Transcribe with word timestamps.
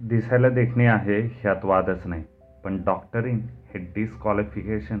दिसायला 0.00 0.48
देखणे 0.48 0.86
आहे 0.86 1.20
ह्यात 1.20 1.64
वादच 1.64 2.06
नाही. 2.06 2.24
पण 2.64 2.82
डॉक्टरिंग 2.84 3.38
हे 3.40 3.78
डिस्क्वालिफिकेशन 3.78 4.98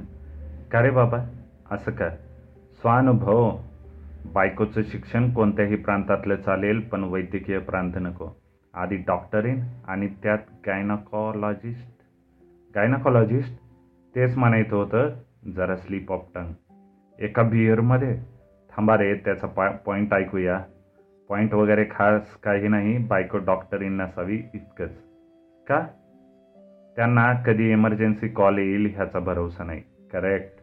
का 0.72 0.82
रे 0.82 0.90
बाबा? 0.90 1.18
असं 1.70 1.90
का? 1.90 2.08
स्वानुभव. 2.80 3.58
बायकोचं 4.34 4.82
शिक्षण 4.82 5.30
कोणत्याही 5.30 5.76
प्रांतातलं 5.76 6.36
चालेल 6.36 6.80
पण 6.80 7.04
वैद्यकीय 7.04 7.58
प्रांत 7.58 7.92
नको. 7.96 8.28
आधी 8.74 8.96
डॉक्टरिन 8.96 9.64
आणि 9.88 10.08
त्यात 10.22 10.38
गायनाकॉलॉजिस्ट 10.66 11.96
गायनाकॉलॉजिस्ट 12.74 13.58
तेच 14.14 14.36
म्हणायचं 14.36 14.76
होतं 14.76 15.08
जरा 15.54 15.76
स्लीप 15.76 16.12
ऑफ 16.12 16.24
टंग 16.34 16.52
एका 17.18 17.42
बिअरमध्ये 17.42 18.16
थांबा 18.76 18.96
रे 18.98 19.14
त्याचा 19.14 19.46
पॉ 19.46 19.68
पॉईंट 19.86 20.14
ऐकूया. 20.14 20.60
पॉईंट 21.28 21.54
वगैरे 21.54 21.84
खास 21.90 22.36
काही 22.42 22.68
नाही 22.68 22.98
बायको 22.98 23.38
डॉक्टरीन 23.38 23.92
नसावी 23.92 24.34
इतकंच. 24.54 24.92
का? 25.68 25.86
त्यांना 26.96 27.32
कधी 27.32 27.72
इमर्जन्सी 27.72 28.28
कॉल 28.28 28.58
येईल 28.58 28.92
ह्याचा 28.94 29.18
भरोसा 29.18 29.64
नाही. 29.64 29.82
Correct 30.12 30.56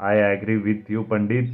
I 0.00 0.22
agree 0.22 0.56
with 0.56 0.90
you 0.90 1.02
Pandit. 1.02 1.48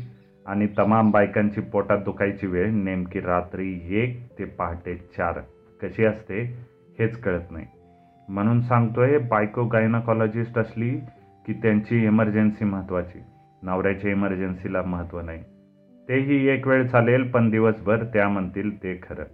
आणि 0.46 0.68
तमाम 0.78 1.10
बायकांची 1.10 1.60
पोटात 1.60 1.98
दुखायची 1.98 2.46
वेळ 2.46 2.70
नेमकी 2.70 3.20
रात्री 3.20 3.80
एक 3.90 4.38
ते 4.38 4.44
पहाटे 4.44 4.96
चार. 4.96 5.40
कशी 5.82 6.04
असते? 6.04 6.66
हेच 6.98 7.20
कळत 7.20 7.50
नाही. 7.50 7.66
म्हणून 8.28 8.60
सांगतोय 8.60 9.18
बायको 9.18 9.64
गायनाकॉलॉजिस्ट 9.64 10.58
असली 10.58 10.90
की 11.46 11.52
त्यांची 11.52 12.04
इमर्जन्सी 12.04 12.64
महत्त्वाची 12.64 13.18
नवऱ्याच्या 13.62 14.10
इमर्जन्सीला 14.10 14.82
महत्त्व 14.82 15.20
नाही. 15.20 15.44
तेही 16.08 16.48
एक 16.48 16.66
वेळ 16.66 16.86
चालेल 16.86 17.30
पण 17.30 17.50
दिवसभर 17.50 18.04
त्या 18.04 18.28
म्हणतील 18.28 18.82
ते 18.82 19.00
खरं. 19.02 19.24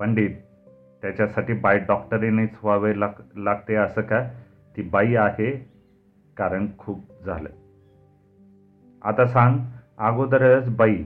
पंडित 0.00 0.30
त्याच्यासाठी 1.02 1.52
बाय 1.52 1.78
डॉक्टरीनेच 1.78 2.50
व्हावे 2.62 3.00
लाग 3.00 3.10
लागते 3.36 3.74
असं 3.74 4.00
का? 4.00 4.28
ती 4.76 4.82
बाई 4.82 5.14
आहे 5.14 5.72
कारण 6.36 6.66
खूप 6.78 7.00
झालं. 7.26 7.48
आता 9.04 9.26
सांग 9.26 9.58
अगोदरच 9.98 10.76
बाई 10.76 11.04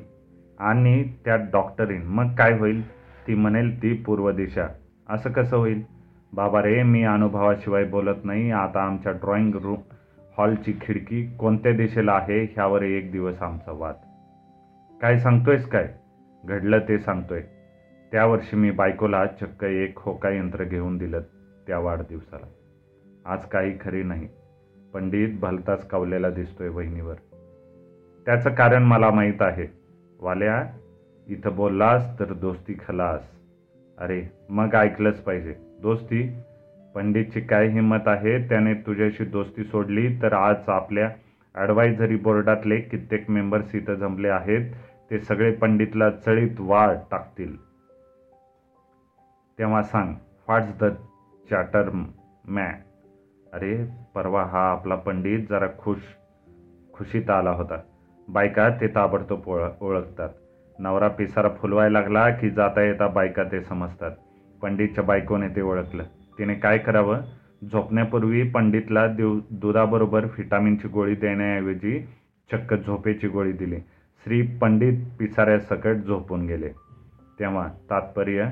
आणि 0.59 1.13
त्यात 1.25 1.39
डॉक्टरीन 1.39 2.03
मग 2.03 2.35
काय 2.35 2.59
होईल? 2.59 2.89
ती 3.27 3.35
म्हणेल 3.35 3.83
ती 3.83 3.93
पूर्व 3.93 4.31
दिशा. 4.31 4.69
असं 5.09 5.33
कसं 5.33 5.57
होईल? 5.57 5.83
बाबा 6.33 6.63
रे 6.63 6.83
मी 6.83 7.03
अनुभवाशिवाय 7.03 7.85
बोलत 7.85 8.25
नाही. 8.25 8.51
आता 8.51 8.83
आमच्या 8.83 9.13
ड्रॉइंग 9.13 9.55
रूम 9.55 9.81
हॉलची 10.39 10.73
खिडकी 10.81 11.37
कोणत्या 11.39 11.73
दिशेला 11.73 12.13
आहे? 12.13 12.45
ह्यावर 12.45 12.83
एक 12.83 13.13
दिवस 13.13 13.43
आमचा 13.43 13.73
वाद. 13.73 13.95
काय 15.01 15.19
सांगतोयस 15.19 15.67
काय? 15.67 15.95
घडलं 16.45 16.79
ते 16.79 16.99
सांगतोय. 16.99 17.43
त्या 18.13 18.27
वर्षी 18.27 18.57
मी 18.57 18.71
बायकोला 18.71 19.27
चक्क 19.27 19.65
एक 19.65 19.99
होका 19.99 20.31
यंत्र 20.31 20.65
घेऊन 20.65 20.99
दिलं 20.99 21.21
त्या 21.67 21.79
वाढदिवसाला. 21.79 22.47
आज 23.25 23.45
काही 23.45 23.75
खरी 23.81 24.03
नाही. 24.03 24.29
पंडित 24.95 25.29
भलताच 25.41 25.89
कावलेला 25.89 26.31
दिसतोय 26.31 26.69
वहिनीवर. 26.69 27.15
त्याचं 28.27 28.55
कारण 28.55 28.83
मला 28.83 29.11
माहीत 29.11 29.43
आहे. 29.43 29.67
वाल्या 30.21 30.65
इथं 31.29 31.57
बोललास 31.57 32.21
तर 32.21 32.33
दोस्ती 32.33 32.75
खलास. 32.89 33.23
अरे 33.99 34.23
मग 34.49 34.75
ऐकलंच 34.75 35.21
पाहिजे. 35.21 35.55
दोस्ती? 35.83 36.33
पंडितची 36.95 37.41
काय 37.41 37.67
हिंमत 37.67 38.09
आहे? 38.09 38.49
त्याने 38.49 38.75
तुझ्याशी 38.75 39.25
दोस्ती 39.25 39.65
सोडली 39.65 40.23
तर 40.23 40.33
आज 40.33 40.57
आपल्या 40.67 41.11
ॲडवायझरी 41.55 42.17
बोर्डातले 42.17 42.81
कित्येक 42.81 43.31
मेंबर्स 43.31 43.75
इथं 43.75 43.95
जमले 43.95 44.29
आहेत. 44.29 44.71
ते 45.11 45.19
सगळे 45.19 45.51
पंडितला 45.53 46.11
चळीत 46.11 46.61
वाढ 46.61 46.97
टाकतील. 47.11 47.57
तेव्हा 49.59 49.83
सांग 49.83 50.15
फाट्स 50.47 50.79
द 50.81 50.85
चॅटर 51.51 51.91
मॅ 52.45 52.71
अरे 53.53 53.75
परवा 54.15 54.45
हा 54.45 54.61
आपला 54.71 54.95
पंडित 54.95 55.47
जरा 55.51 55.67
खुश 55.79 55.99
खुशीत 56.95 57.31
आला 57.31 57.51
होता. 57.51 57.77
बायका 58.29 58.69
ते 58.81 58.87
ताबडतोब 58.87 59.49
ओळ 59.49 59.63
ओळखतात. 59.81 60.29
नवरा 60.79 61.09
पिसारा 61.09 61.49
फुलवायला 61.49 62.01
लागला 62.01 62.29
की 62.31 62.51
जाता 62.51 62.83
येता 62.83 63.09
बायका 63.09 63.45
ते 63.45 63.61
समजतात. 63.61 64.11
पंडितच्या 64.63 65.05
बायकोने 65.05 65.49
ते 65.49 65.61
ओळखलं. 65.61 66.05
तिने 66.39 66.55
काय 66.55 66.79
करावं? 66.79 67.21
झोपण्यापूर्वी 67.73 68.43
पंडितला 68.51 69.07
दिव 69.07 69.39
दुधाबरोबर 69.51 70.25
व्हिटॅमिनची 70.25 70.89
गोळी 70.89 71.15
देण्याऐवजी 71.15 71.99
चक्क 72.53 72.75
झोपेची 72.75 73.29
गोळी 73.29 73.53
दिली. 73.53 73.77
श्री 74.25 74.43
पंडित 74.61 74.99
पिसाऱ्यासकट 75.19 75.97
झोपून 75.97 76.47
गेले. 76.47 76.69
तेव्हा 77.41 77.69
तात्पर्य 77.91 78.49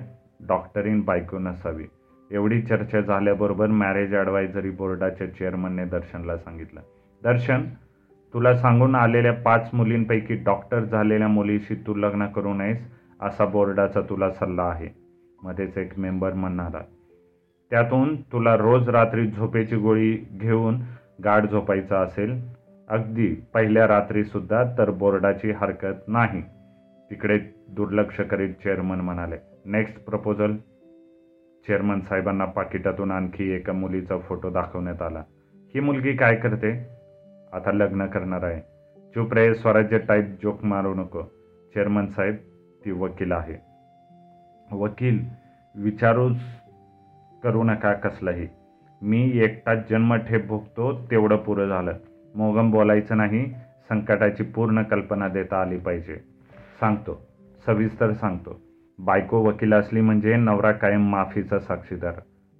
डॉक्टरीन 0.48 1.00
बायको 1.00 1.38
नसावी. 1.38 1.84
एवढी 2.30 2.60
चर्चा 2.62 3.00
झाल्याबरोबर 3.00 3.66
मॅरेज 3.66 4.14
ॲडवायझरी 4.14 4.70
बोर्डाच्या 4.70 5.26
चेअरमनने 5.26 5.84
दर्शनला 5.84 6.36
सांगितलं. 6.36 6.80
दर्शन 7.22 7.62
तुला 8.34 8.54
सांगून 8.56 8.94
आलेल्या 8.94 9.32
पाच 9.32 9.70
मुलींपैकी 9.72 10.34
डॉक्टर 10.34 10.84
झालेल्या 10.84 11.28
मुलीशी 11.28 11.74
तू 11.86 11.94
लग्न 11.94 12.26
करू 12.26 12.54
नयेस 12.54 12.78
असा 13.20 13.44
बोर्डाचा 13.44 14.00
तुला 14.00 14.30
सल्ला 14.30 14.62
आहे. 14.62 14.88
मध्येच 15.42 15.78
एक 15.78 15.98
मेंबर 15.98 16.32
म्हणाला 16.32 16.80
त्यातून 17.72 18.22
तुला 18.22 18.56
रोज 18.56 18.88
रात्री 18.88 19.26
झोपेची 19.26 19.76
गोळी 19.76 20.12
घेऊन 20.32 20.80
गाढ 21.24 21.46
झोपायचा 21.46 22.00
असेल. 22.00 22.42
अगदी 22.88 23.34
पहिल्या 23.54 23.88
रात्रीसुद्धा 23.88 24.64
तर 24.78 24.90
बोर्डाची 24.90 25.50
हरकत 25.50 26.08
नाही 26.08 26.42
तिकडे 27.10 27.38
दुर्लक्ष 27.68 28.20
करीत 28.20 28.54
चेअरमन 28.54 29.00
म्हणाले. 29.00 29.36
नेक्स्ट 29.64 30.04
प्रपोजल 30.04 30.56
चेअरमन 31.68 32.00
साहेबांना 32.00 32.44
पाकिटातून 32.44 33.10
आणखी 33.10 33.50
एका 33.50 33.72
मुलीचा 33.72 34.18
फोटो 34.18 34.50
दाखवण्यात 34.50 35.02
आला. 35.02 35.22
ही 35.54 35.80
मुलगी 35.80 36.12
काय 36.12 36.36
करते? 36.36 36.86
आता 37.52 37.72
लग्न 37.72 38.06
करणार 38.06 38.42
आहे. 38.42 38.60
चुप 39.14 39.32
रे 39.32 39.54
स्वराज्य 39.54 39.98
टाईप 39.98 40.24
जोक 40.42 40.64
मारू 40.64 40.94
नको. 40.94 41.22
चेअरमन 41.74 42.06
साहेब 42.06 42.34
ती 42.84 42.90
वकील 42.90 43.32
आहे. 43.32 43.54
वकील 44.76 45.18
विचारूच 45.74 46.36
करू 47.42 47.62
नका 47.62 47.92
कसलंही. 47.92 48.48
मी 49.03 49.38
एकटाच 49.38 49.91
जन्मठेप 49.91 50.47
भोगतो 50.47 51.06
तेवढं 51.10 51.36
पुरं 51.36 51.69
झालं. 51.69 51.92
मोगम 52.34 52.70
बोलायचं 52.70 53.16
नाही 53.16 53.54
संकटाची 53.88 54.42
पूर्ण 54.42 54.82
कल्पना 54.82 55.28
देता 55.28 55.60
आली 55.60 55.76
पाहिजे. 55.76 56.14
सांगतो 56.81 57.26
सविस्तर 57.66 58.12
सांगतो. 58.12 58.60
बायको 58.98 59.42
वकील 59.42 59.72
असली 59.72 60.00
म्हणजे 60.00 60.36
नवरा 60.36 60.72
कायम 60.72 61.10
माफीचा 61.10 61.58
साक्षीदार. 61.58 62.12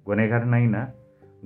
गुन्हेगार 0.05 0.43
नाही 0.43 0.67
ना? 0.67 0.85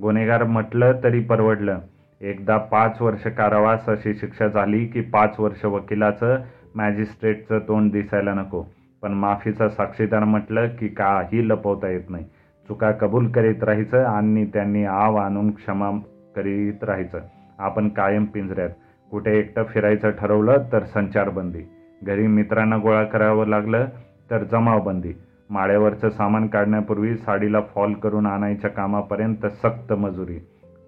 गुन्हेगार 0.02 0.44
म्हटलं 0.44 0.92
तरी 1.04 1.20
परवडलं. 1.20 1.78
एकदा 2.20 2.56
पाच 2.56 3.02
वर्ष 3.02 3.26
कारावास 3.26 3.88
अशी 3.88 4.14
शिक्षा 4.14 4.48
झाली 4.48 4.86
की 4.86 5.00
पाच 5.00 5.40
वर्ष 5.40 5.64
वकिलाचं 5.64 6.38
मॅजिस्ट्रेटचं 6.74 7.58
तोंड 7.58 7.92
दिसायला 7.92 8.34
नको. 8.34 8.64
पण 9.02 9.12
माफीचा 9.12 9.68
साक्षीदार 9.68 10.24
म्हटलं 10.24 10.68
की 10.68 10.88
काही 10.88 11.48
लपवता 11.48 11.88
येत 11.88 12.10
नाही. 12.10 12.24
चुका 12.68 12.90
कबूल 12.90 13.28
करीत 13.28 13.64
राहायचं 13.64 14.04
आणि 14.04 14.44
त्यांनी 14.44 14.84
आव 14.84 15.16
आणून 15.16 15.50
क्षमा 15.50 15.90
करीत 16.36 16.84
राहायचं. 16.84 17.20
आपण 17.58 17.88
कायम 17.88 18.24
पिंजऱ्यात. 18.24 18.70
कुठे 19.10 19.38
एकटं 19.38 19.62
फिरायचं 19.64 20.10
ठरवलं 20.10 20.56
तर 20.72 20.82
संचारबंदी. 20.84 21.60
घरी 22.02 22.26
मित्रांना 22.26 22.76
गोळा 22.76 23.04
करावं 23.04 23.46
लागलं 23.46 23.86
तर 24.30 24.44
जमावबंदी. 24.44 25.12
माळ्यावरचं 25.50 26.08
सामान 26.08 26.46
काढण्यापूर्वी 26.46 27.16
साडीला 27.16 27.60
फॉल 27.60 27.92
करून 27.92 28.26
आणायच्या 28.26 28.70
कामापर्यंत 28.70 29.46
सक्त 29.46 29.92
मजुरी. 29.92 30.38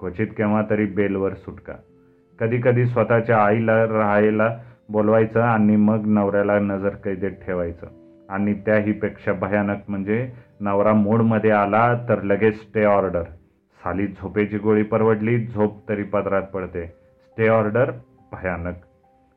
क्वचित 0.00 0.26
केव्हा 0.26 0.62
तरी 0.70 0.86
बेलवर 0.86 1.34
सुटका. 1.34 1.74
कधीकधी 2.38 2.86
स्वतःच्या 2.86 3.38
आईला 3.38 3.84
राहायला 3.84 4.56
बोलवायचं 4.88 5.40
आणि 5.40 5.76
मग 5.76 6.02
नवऱ्याला 6.06 6.58
नजर 6.58 6.88
कैदेत 6.88 7.30
ठेवायचं. 7.30 7.86
आणि 8.28 8.54
त्याहीपेक्षा 8.54 9.32
भयानक 9.32 9.78
म्हणजे 9.88 10.49
नवरा 10.60 10.92
मूडमध्ये 10.92 11.50
आला 11.50 11.94
तर 12.08 12.22
लगेच 12.22 12.60
स्टे 12.60 12.84
ऑर्डर 12.84 13.22
साली 13.84 14.06
झोपेची 14.06 14.58
गोळी 14.58 14.82
परवडली 14.82 15.46
झोप 15.46 15.88
तरी 15.88 16.02
पदरात 16.02 16.42
पडते. 16.42 16.86
स्टे 16.86 17.48
ऑर्डर 17.48 17.90
भयानक. 18.32 18.74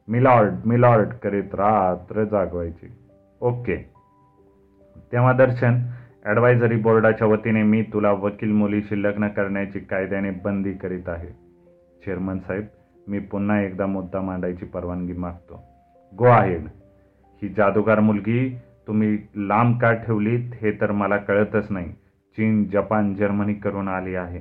मिलॉर्ड 0.08 0.54
मिलॉर्ड 0.66 1.08
करीत 1.08 1.56
रात्र 1.56 2.24
जागवायची. 2.24 2.92
ओके. 3.42 3.76
तेव्हा 5.12 5.34
दर्शन 5.34 5.80
ॲडवायझरी 6.26 6.76
बोर्डाच्या 6.76 7.28
वतीने 7.28 7.64
मी 7.64 7.82
तुला 7.82 8.12
वकील 8.12 8.52
मुलीशी 8.52 9.04
लग्न 9.04 9.28
करण्याची 9.28 9.80
कायद्याने 9.80 10.32
बंदी 10.32 10.74
करीत 10.74 11.10
आहे. 11.10 11.28
चेअरमन 12.06 12.40
साहेब 12.40 12.66
मी 13.08 13.20
पुन्हा 13.20 13.62
एकदा 13.62 13.86
मुद्दा 13.86 14.22
मांडायची 14.22 14.66
परवानगी 14.66 15.14
मागतो. 15.14 15.64
गो 16.18 16.26
आहेड 16.26 16.62
ही 17.42 17.50
जादूगार 17.50 18.00
मुलगी 18.00 18.60
तुम्ही 18.88 19.18
लांब 19.36 19.80
का 19.80 19.94
ठेवलीत 19.94 20.54
हे 20.62 20.72
तर 20.72 20.92
मला 20.92 21.18
कळतच 21.18 21.72
नाही. 21.72 21.92
चीन 22.38 22.64
जपान 22.64 23.14
जर्मनी 23.14 23.54
करून 23.54 23.88
आली 23.88 24.16
आहे. 24.16 24.40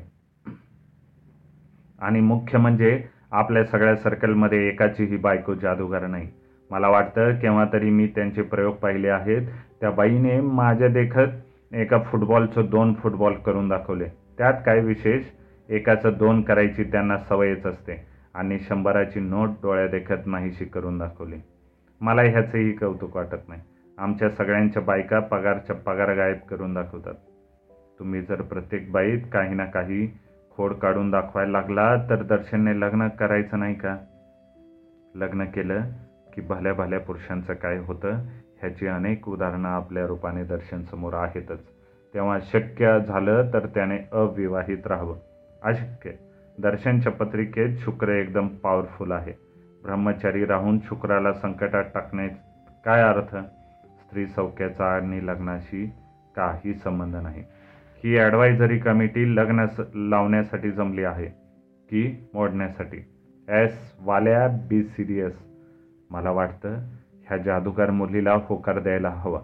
आणि 1.98 2.20
मुख्य 2.20 2.58
म्हणजे 2.58 3.04
आपल्या 3.30 3.64
सगळ्या 3.64 3.96
सर्कलमध्ये 3.96 4.68
एकाचीही 4.68 5.16
बायको 5.16 5.54
जादूगार 5.54 6.06
नाही. 6.06 6.28
मला 6.70 6.88
वाटतं 6.88 7.34
केव्हा 7.34 7.64
तरी 7.72 7.90
मी 7.90 8.06
त्यांचे 8.06 8.42
प्रयोग 8.42 8.74
पाहिले 8.74 9.08
आहेत. 9.08 9.46
त्या 9.80 9.90
बाईने 9.90 10.40
माझ्या 10.40 10.88
देखत 10.88 11.74
एका 11.74 11.98
फुटबॉलचं 11.98 12.66
दोन 12.70 12.94
फुटबॉल 12.94 13.34
करून 13.34 13.68
दाखवले. 13.68 14.04
त्यात 14.38 14.54
काय 14.66 14.80
विशेष? 14.80 15.22
एकाचं 15.68 16.10
दोन 16.18 16.42
करायची 16.42 16.84
त्यांना 16.84 17.18
सवयच 17.18 17.66
असते 17.66 18.06
आणि 18.34 18.58
शंभराची 18.58 19.20
नोट 19.20 19.48
डोळ्या 19.48 19.86
देखत 19.86 20.26
नाहीशी 20.26 20.64
करून 20.64 20.98
दाखवली. 20.98 21.36
मला 22.00 22.22
ह्याचंही 22.22 22.72
कौतुक 22.72 23.16
वाटत 23.16 23.48
नाही. 23.48 23.60
आमच्या 23.98 24.30
सगळ्यांच्या 24.30 24.82
बायका 24.82 25.20
पगारच्या 25.20 25.76
पगार 25.76 26.14
गायब 26.14 26.38
करून 26.50 26.74
दाखवतात. 26.74 27.14
तुम्ही 27.98 28.22
जर 28.22 28.42
प्रत्येक 28.42 28.92
बाईत 28.92 29.20
काही 29.32 29.54
ना 29.54 29.64
काही 29.64 30.18
खोड 30.56 30.72
काढून 30.72 31.10
दाखवायला 31.10 31.52
लागला 31.52 31.96
तर 31.96 32.22
दर्शनने 32.22 32.80
लग्न 32.80 33.08
करायचं 33.08 33.58
नाही 33.58 33.74
का? 33.74 33.96
लग्न 35.14 35.44
केलं 35.44 35.80
की 36.34 36.40
भल्या 36.40 36.74
भल्या 36.74 37.00
पुरुषांचं 37.00 37.54
काय 37.54 37.78
होतं 37.78 38.10
ह्याची 38.60 38.86
अनेक 38.86 39.28
उदाहरणं 39.28 39.68
आपल्या 39.68 40.06
रूपाने 40.06 40.44
दर्शनसमोर 40.44 41.14
आहेतच. 41.14 41.60
तेव्हा 42.14 42.38
शक्य 42.42 43.00
झालं 43.08 43.50
तर 43.52 43.66
त्याने 43.66 43.98
अविवाहित 44.12 44.86
राहावं. 44.86 45.16
अशक्य. 45.62 46.10
दर्शनच्या 46.58 47.12
पत्रिकेत 47.12 47.76
शुक्र 47.78 48.08
एकदम 48.08 48.48
पॉवरफुल 48.48 49.12
आहे. 49.12 49.32
ब्रह्मचारी 49.84 50.44
राहून 50.44 50.78
शुक्राला 50.78 51.32
संकटात 51.32 51.84
टाकण्यात 51.94 52.30
काय 52.84 53.02
अर्थ? 53.02 53.36
स्त्री 54.12 54.26
सौख्याचा 54.26 54.84
आणि 54.94 55.26
लग्नाशी 55.26 55.86
काही 56.36 56.74
संबंध 56.74 57.16
नाही. 57.16 57.42
ही 58.04 58.16
ॲडवायझरी 58.18 58.78
कमिटी 58.78 59.36
लग्न 59.36 59.64
लावण्यासाठी 59.94 60.70
जमली 60.70 61.04
आहे 61.04 61.26
की 61.90 62.28
मोडण्यासाठी? 62.34 62.96
एस 63.48 63.94
वाल्या 64.00 64.46
बी 64.68 64.82
सिरियस 64.82 65.38
मला 66.10 66.30
वाटतं 66.30 66.74
ह्या 67.26 67.36
जादूगार 67.38 67.90
मुलीला 67.90 68.34
होकार 68.46 68.78
द्यायला 68.78 69.08
हवा. 69.08 69.40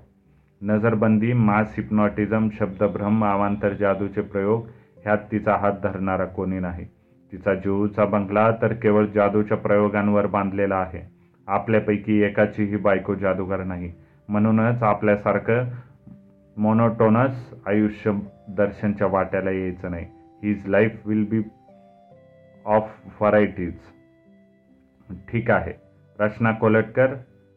नजरबंदी 0.62 1.32
मास 1.32 1.74
हिप्नॉटिझम 1.76 2.48
शब्दभ्रम 2.58 3.24
अवांतर 3.24 3.72
जादूचे 3.72 4.20
प्रयोग 4.20 4.66
ह्यात 5.04 5.18
तिचा 5.32 5.54
हात 5.56 5.72
धरणारा 5.82 6.24
कोणी 6.24 6.58
नाही. 6.58 6.84
तिचा 7.32 7.54
जीवचा 7.54 8.04
बंगला 8.04 8.50
तर 8.62 8.72
केवळ 8.72 9.06
जादूच्या 9.06 9.56
प्रयोगांवर 9.56 10.26
बांधलेला 10.26 10.76
आहे. 10.76 11.00
आपल्यापैकी 11.46 12.20
एकाचीही 12.22 12.76
बायको 12.76 13.14
जादूगार 13.14 13.64
नाही. 13.64 13.92
म्हणूनच 14.28 14.82
आपल्यासारखं 14.82 15.68
मोनोटोनस 16.56 17.52
आयुष्य 17.66 18.12
दर्शनच्या 18.48 19.06
वाट्याला 19.06 19.50
यायचं 19.50 19.90
नाही. 19.90 20.06
His 20.42 20.66
life 20.66 21.06
will 21.06 21.24
be 21.24 21.42
of 22.66 22.90
varieties 23.20 23.74
ठीक 25.28 25.50
आहे. 25.50 25.72
Rachana 26.18 26.52
Kolatkar 26.52 27.14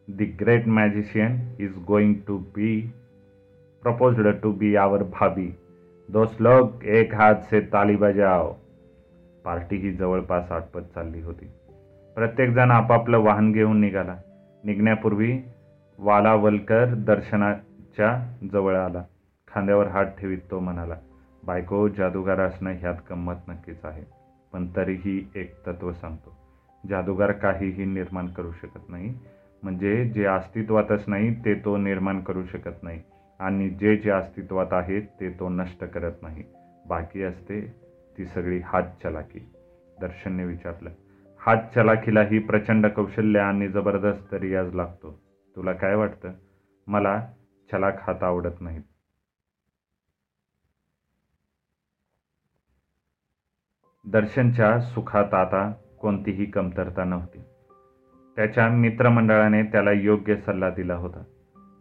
the 0.07 0.21
great 0.41 0.67
magician 0.67 1.37
is 1.59 1.77
going 1.87 2.13
to 2.27 2.37
be 2.55 2.79
proposed 3.83 4.27
to 4.43 4.51
be 4.51 4.75
our 4.75 5.03
bhabhi. 5.03 5.49
दोस्त 6.09 6.41
लोग 6.41 6.83
एक 6.83 7.13
हात 7.15 7.35
से 7.49 7.59
ताली 7.73 7.95
बजाव 7.95 8.53
पार्टी 9.45 9.75
ही 9.75 9.91
जवळपास 9.91 10.51
आटपत 10.51 10.81
चालली 10.95 11.21
होती. 11.21 11.45
प्रत्येकजण 12.15 12.71
आपापलं 12.71 13.19
वाहन 13.19 13.51
घेऊन 13.51 13.79
निघाला. 13.81 14.15
निघण्यापूर्वी 14.63 15.37
वालावलकर 16.01 16.85
दर्शनाच्या 16.85 18.37
जवळ 18.53 18.75
आला. 18.75 19.03
खांद्यावर 19.47 19.87
हात 19.87 20.05
ठेवीत 20.05 20.37
तो 20.51 20.59
म्हणाला 20.59 20.95
बायको 21.43 21.87
जादूगार 21.87 22.39
असणं 22.39 22.71
ह्यात 22.71 22.95
गंमत 23.09 23.35
नक्कीच 23.47 23.85
आहे. 23.85 24.03
पण 24.53 24.67
तरीही 24.75 25.31
एक 25.35 25.55
तत्व 25.67 25.93
सांगतो. 25.93 26.37
जादूगार 26.89 27.31
काहीही 27.31 27.85
निर्माण 27.85 28.27
करू 28.27 28.51
शकत 28.51 28.89
नाही. 28.89 29.13
म्हणजे 29.63 30.05
जे 30.05 30.25
अस्तित्वातच 30.25 31.03
नाही 31.07 31.45
ते 31.45 31.53
तो 31.53 31.77
निर्माण 31.77 32.19
करू 32.19 32.43
शकत 32.43 32.83
नाही. 32.83 33.01
आणि 33.39 33.69
जे 33.69 33.97
जे 33.97 34.09
अस्तित्वात 34.09 34.67
आहे 34.71 34.99
ते 34.99 35.29
तो 35.29 35.49
नष्ट 35.49 35.83
करत 35.83 36.13
नाही. 36.21 36.43
बाकी 36.89 37.23
असते 37.23 37.75
ती 38.17 38.25
सगळी 38.25 38.61
हात 38.65 38.83
चलाकी. 39.03 39.39
दर्शनने 40.01 40.45
विचारलं 40.45 40.89
हात 41.39 41.57
चलाखीलाही 41.75 42.39
प्रचंड 42.39 42.87
कौशल्य 42.87 43.39
आणि 43.39 43.67
जबरदस्त 43.67 44.33
रियाज 44.33 44.75
लागतो. 44.75 45.20
तुला 45.55 45.73
काय 45.73 45.95
वाटतं? 45.95 46.31
मला 46.87 47.27
चलाक 47.71 47.97
हात 48.01 48.23
आवडत 48.23 48.61
नाहीत. 48.61 48.81
दर्शनच्या 54.05 54.79
सुखात 54.79 55.33
आता 55.33 55.71
कोणतीही 56.01 56.45
कमतरता 56.45 57.03
नव्हती. 57.03 57.43
त्याच्या 58.35 58.69
मित्रमंडळाने 58.69 59.63
त्याला 59.63 59.91
योग्य 59.91 60.35
सल्ला 60.35 60.69
दिला 60.69 60.95
होता. 60.95 61.23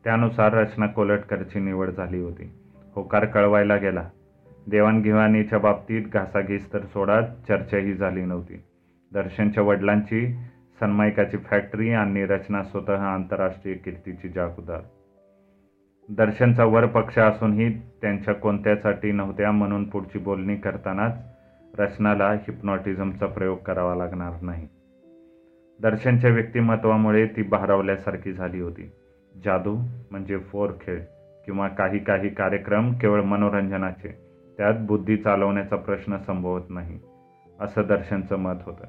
त्यानुसार 0.05 0.52
रचना 0.52 0.87
कोलटकरची 0.87 1.58
निवड 1.58 1.90
झाली 1.90 2.19
होती. 2.19 2.52
होकार 2.94 3.25
कळवायला 3.25 3.76
गेला. 3.76 4.11
देवाणघेवाणीच्या 4.66 5.58
बाबतीत 5.58 6.06
घासाघीस 6.06 6.73
तर 6.73 6.87
सोडा 6.87 7.20
चर्चाही 7.49 7.94
झाली 7.94 8.25
नव्हती. 8.25 8.62
दर्शनच्या 9.12 9.62
वडिलांची 9.62 10.37
सन्मायकाची 10.81 11.37
फॅक्टरी 11.37 11.93
आणि 11.93 12.27
रचना 12.27 12.62
स्वतः 12.62 13.03
आंतरराष्ट्रीय 13.03 13.75
कीर्तीची 13.75 14.29
जागुदार. 14.29 14.81
दर्शनचा 16.09 16.65
वर 16.65 16.87
पक्ष 16.87 17.19
असूनही 17.19 17.79
त्यांच्या 17.79 18.35
कोणत्यासाठी 18.35 19.12
नव्हत्या 19.12 19.50
म्हणून 19.50 19.85
पुढची 19.85 20.19
बोलणी 20.19 20.56
करतानाच 20.56 21.12
रचनाला 21.79 22.32
हिप्नॉटिझमचा 22.32 23.27
प्रयोग 23.27 23.59
करावा 23.59 23.94
लागणार 23.94 24.32
नाही. 24.43 24.69
दर्शनच्या 25.81 26.31
व्यक्तिमत्वामुळे 26.31 27.26
ती 27.26 27.43
भारावल्यासारखी 27.43 28.33
झाली 28.33 28.61
होती. 28.61 28.91
जादू 29.44 29.76
म्हणजे 30.11 30.38
फोर 30.38 30.71
खेळ 30.71 31.00
किंवा 31.47 31.69
काही 31.69 31.99
काही 31.99 32.29
कार्यक्रम 32.29 32.93
केवळ 32.93 33.23
मनोरंजनाचे 33.23 34.09
त्यात 34.59 34.75
बुद्धी 34.81 35.17
चालवण्याचा 35.17 35.76
प्रश्न 35.76 36.17
संभवत 36.17 36.65
नाही 36.69 36.99
असं 37.61 37.83
दर्शनचं 37.88 38.37
मत 38.37 38.56
होतं. 38.62 38.85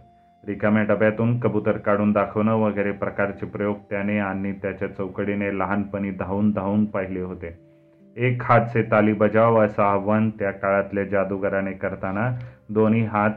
रिकाम्या 0.48 0.84
डब्यातून 0.84 1.40
कबूतर 1.40 1.78
काढून 1.78 2.12
दाखवणं 2.12 2.56
वगैरे 2.56 2.92
प्रकारचे 2.92 3.46
प्रयोग 3.46 3.76
त्याने 3.90 4.20
आणि 4.20 4.52
त्याच्या 4.52 4.88
चौकडीने 4.88 5.60
लहानपणी 5.60 6.12
धावून 6.12 6.52
धावून 6.52 6.86
पाहिले 6.86 7.20
होते. 7.20 7.72
एक 8.18 8.42
हात 8.42 8.66
से 8.66 8.84
ताली 8.84 9.14
बजाव 9.14 9.66
असं 9.66 9.84
आव्हान 9.84 10.30
त्या 10.30 10.52
काळातल्या 10.52 11.04
जादूगाराने 11.04 11.72
करताना 11.72 12.40
दोन्ही 12.70 13.06
हात 13.06 13.30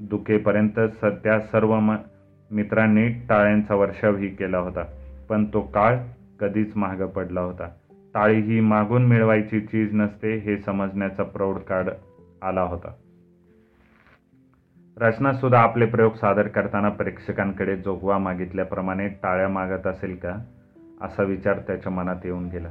दुखेपर्यंत 0.00 0.80
सध्या 0.80 1.40
सर्व 1.40 1.80
म 1.80 1.96
मित्रांनी 2.50 3.08
टाळ्यांचा 3.08 3.74
वर्षावही 3.74 4.28
केला 4.28 4.58
होता. 4.58 4.84
पण 5.28 5.44
तो 5.44 5.60
काळ 5.60 5.96
कधीच 6.40 6.72
महाग 6.76 7.06
पडला 7.06 7.40
होता. 7.40 7.68
टाळी 8.14 8.40
ही 8.40 8.60
मागून 8.60 9.06
मिळवायची 9.06 9.60
चीज 9.60 9.94
नसते 9.94 10.36
हे 10.36 10.56
समजण्याचा 10.56 11.22
प्रौढ 11.22 11.56
काळ 11.56 11.84
आला 12.42 12.62
होता. 12.62 12.92
रचनासुद्धा 14.98 15.60
आपले 15.60 15.86
प्रयोग 15.86 16.12
सादर 16.14 16.48
करताना 16.48 16.88
प्रेक्षकांकडे 16.88 17.76
जोगवा 17.76 18.18
मागितल्याप्रमाणे 18.18 19.08
टाळ्या 19.08 19.48
मागत 19.48 19.86
असेल 19.86 20.16
का? 20.16 20.36
असा 21.00 21.22
विचार 21.22 21.58
त्याच्या 21.58 21.92
मनात 21.92 22.16
येऊन 22.24 22.48
गेला. 22.48 22.68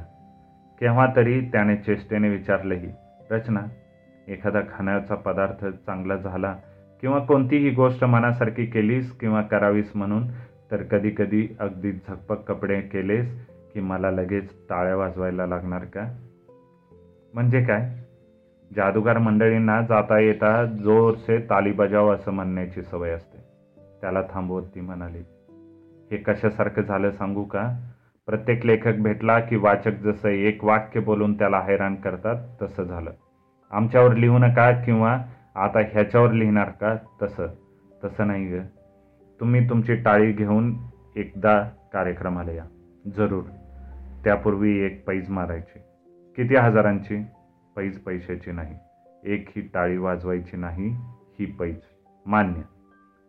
केव्हा 0.80 1.06
तरी 1.16 1.40
त्याने 1.40 1.76
चेष्टेने 1.76 2.28
विचारलेही 2.28 2.92
रचना 3.30 3.60
एखादा 4.28 4.60
खाण्याचा 4.60 5.14
पदार्थ 5.14 5.66
चांगला 5.66 6.16
झाला 6.16 6.56
किंवा 7.00 7.18
कोणतीही 7.18 7.70
गोष्ट 7.70 8.04
मनासारखी 8.04 8.66
केलीस 8.66 9.12
किंवा 9.12 9.42
करावीस 9.42 9.92
म्हणून 9.94 10.28
तर 10.70 10.82
कधी 10.82 11.10
कधी 11.10 11.56
अगदी 11.60 11.92
झकपक 11.92 12.48
कपडे 12.48 12.80
केलेस 12.80 13.46
की 13.74 13.80
मला 13.80 14.10
लगेच 14.10 14.52
टाळ्या 14.70 14.96
वाजवायला 14.96 15.46
लागणार 15.46 15.84
का? 15.84 16.16
म्हणजे 17.34 17.64
काय? 17.64 17.99
जादूगार 18.76 19.18
मंडळींना 19.18 19.82
जाता 19.82 20.18
येता 20.18 20.64
जोरसे 20.64 21.38
ताली 21.38 21.72
बजाव 21.72 22.14
असं 22.14 22.32
म्हणण्याची 22.32 22.82
सवय 22.82 23.10
असते. 23.10 23.38
त्याला 24.00 24.22
थांबवत 24.22 24.62
ती 24.74 24.80
म्हणाली 24.80 25.18
हे 26.10 26.16
कशासारखं 26.16 26.82
झालं 26.82 27.10
सांगू 27.10 27.44
का? 27.44 27.90
प्रत्येक 28.26 28.66
लेखक 28.66 28.92
भेटला 28.92 29.40
की 29.40 29.56
वाचक 29.56 29.92
जसं 29.92 30.28
एक 30.28 30.64
वाक्य 30.64 31.00
बोलून 31.00 31.38
त्याला 31.38 31.60
हैराण 31.60 31.94
करतात 31.94 32.62
तसं 32.62 32.82
झालं. 32.82 33.10
आमच्यावर 33.70 34.14
लिहू 34.16 34.38
नका 34.38 34.70
किंवा 34.70 35.18
आता 35.54 35.80
ह्याच्यावर 35.80 36.32
लिहिणार 36.32 36.68
का? 36.68 36.96
तसं. 37.22 37.46
तसं 38.04 38.26
नाही 38.26 38.46
ग. 38.46 38.60
तुम्ही 39.40 39.68
तुमची 39.68 39.94
टाळी 39.94 40.32
घेऊन 40.32 40.74
एकदा 41.16 41.62
कार्यक्रमाला 41.92 42.52
या. 42.52 42.64
जरूर. 43.16 43.42
त्यापूर्वी 44.24 44.78
एक 44.78 45.06
पैज 45.06 45.30
मारायची. 45.30 45.78
किती 46.36 46.54
हजारांची? 46.54 47.24
पैज 47.76 47.98
पैशाची 47.98 48.52
नाही. 48.52 48.74
एक 49.24 49.48
ही 49.48 49.60
टाळी 49.60 49.98
वाजवायची 49.98 50.56
नाही 50.56 50.88
ही 51.38 51.46
पैज. 51.46 51.80
मान्य. 52.26 52.60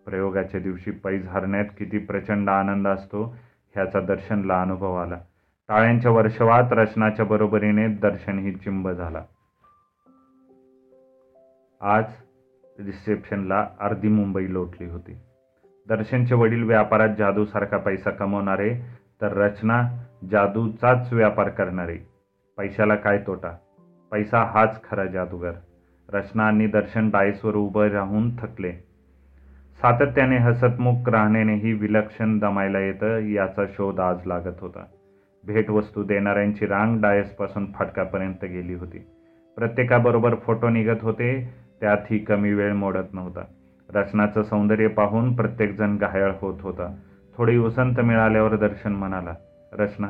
प्रयोगाच्या 0.06 0.60
दिवशी 0.60 0.92
पैज 0.92 1.28
हरण्यात 1.28 1.66
किती 1.78 1.98
प्रचंड 1.98 2.50
आनंद 2.50 2.88
असतो 2.88 3.36
ह्याचा 3.74 4.00
दर्शनला 4.00 4.62
अनुभव 4.62 4.96
आला. 4.96 5.20
टाळ्यांच्या 5.68 6.12
वर्षवात 6.12 6.64
रचनाच्या 6.72 7.26
बरोबरीने 7.26 7.88
दर्शन 7.88 8.40
ही 8.40 8.54
चिंब 8.54 8.90
झाला. 8.90 9.26
आज 11.82 12.04
रिसेप्शनला 12.80 13.68
अर्धी 13.80 14.08
मुंबई 14.08 14.54
लोटली 14.54 14.88
होती. 14.88 15.18
दर्शनचे 15.88 16.36
वडील 16.36 16.64
व्यापारात 16.64 17.10
जादूसारखा 17.18 17.78
पैसा 17.78 18.10
कमवणारे 18.10 18.82
तर 19.22 19.34
रचना 19.34 20.06
जादूचाच 20.32 21.14
व्यापार 21.14 21.50
करणारे. 21.50 21.98
पैशाला 22.58 22.96
काय 22.96 23.18
तोटा? 23.18 23.58
पैसा 24.12 24.44
हाच 24.44 24.82
खरा 24.84 25.06
जादूगार. 25.06 25.54
रचना 26.14 26.44
आणि 26.44 26.68
दर्शन 26.68 27.10
डायसवर 27.10 27.56
उभं 27.56 27.88
राहून 27.88 28.36
थकले. 28.36 28.72
सातत्याने 29.82 30.38
हसतमुख 30.38 31.10
राहण्यानेही 31.10 31.74
विलक्षण 31.74 32.40
दमायला 32.40 32.80
येतं 32.80 33.18
याचा 33.18 33.66
शोध 33.66 34.00
आज 34.00 34.18
लागत 34.26 34.60
होता. 34.62 34.86
भेटवस्तू 35.44 36.04
देणाऱ्यांची 36.04 36.66
रांग 36.66 37.02
डायसपासून 37.02 37.72
फाटकापर्यंत 37.72 38.46
गेली 38.46 38.74
होती. 38.74 39.00
प्रत्येकाबरोबर 39.56 40.36
फोटो 40.36 40.70
निघत 40.70 40.98
होते 41.02 41.54
त्यातही 41.82 42.20
कमी 42.20 42.54
वेळ 42.54 42.74
मोडत 42.74 43.14
नव्हता. 43.14 43.44
रचनाचं 43.94 44.44
सौंदर्य 44.44 44.88
पाहून 44.88 45.36
प्रत्येकजण 45.36 45.98
घायाळ 45.98 46.32
होत 46.42 46.62
होता. 46.62 46.96
थोडी 47.38 47.58
उसंत 47.58 48.00
मिळाल्यावर 48.00 48.56
दर्शन 48.56 48.92
म्हणाला 48.92 49.34
रचना 49.74 50.08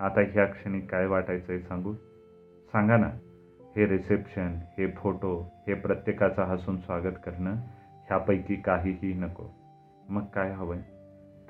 आता 0.00 0.20
ह्या 0.20 0.44
क्षणी 0.44 0.80
काय 0.80 1.06
वाटायचंय 1.06 1.58
सांगू? 1.58 1.92
सांगा 2.72 2.96
ना. 2.96 3.10
हे 3.76 3.86
रिसेप्शन 3.86 4.58
हे 4.78 4.86
फोटो 4.86 5.52
हे 5.68 5.74
प्रत्येकाचं 5.74 6.42
हसून 6.42 6.76
स्वागत 6.76 7.14
करणं 7.26 7.52
ह्यापैकी 8.08 8.56
काहीही 8.56 9.14
नको. 9.14 9.54
मग 10.08 10.22
काय 10.34 10.50
हवंय? 10.50 10.78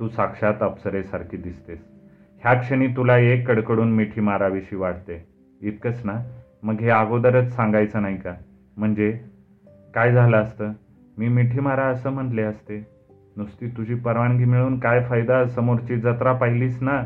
तू 0.00 0.08
साक्षात 0.08 0.54
अप्सरेसारखी 0.60 1.36
दिसतेस. 1.36 1.88
ह्या 2.42 2.54
क्षणी 2.54 2.86
तुला 2.86 3.18
एक 3.18 3.48
कडकडून 3.48 3.92
मिठी 3.92 4.20
मारावीशी 4.20 4.76
वाटते. 4.76 5.26
इतकंच 5.60 6.04
ना? 6.04 6.20
मग 6.62 6.74
हे 6.74 6.88
अगोदरच 6.88 7.56
सांगायचं 7.56 8.02
नाही 8.02 8.16
का? 8.16 8.34
म्हणजे 8.76 9.20
काय 9.94 10.12
झालं 10.12 10.36
असतं? 10.36 10.72
मी 11.18 11.28
मिठी 11.28 11.60
मारा 11.60 11.84
असं 11.84 12.10
म्हणले 12.10 12.42
असते. 12.42 12.86
नुसती 13.36 13.68
तुझी 13.68 13.94
परवानगी 13.94 14.44
मिळून 14.44 14.78
काय 14.78 15.04
फायदा? 15.04 15.46
समोरची 15.46 15.96
जत्रा 15.96 16.32
पाहिलीस 16.32 16.82
ना? 16.82 17.04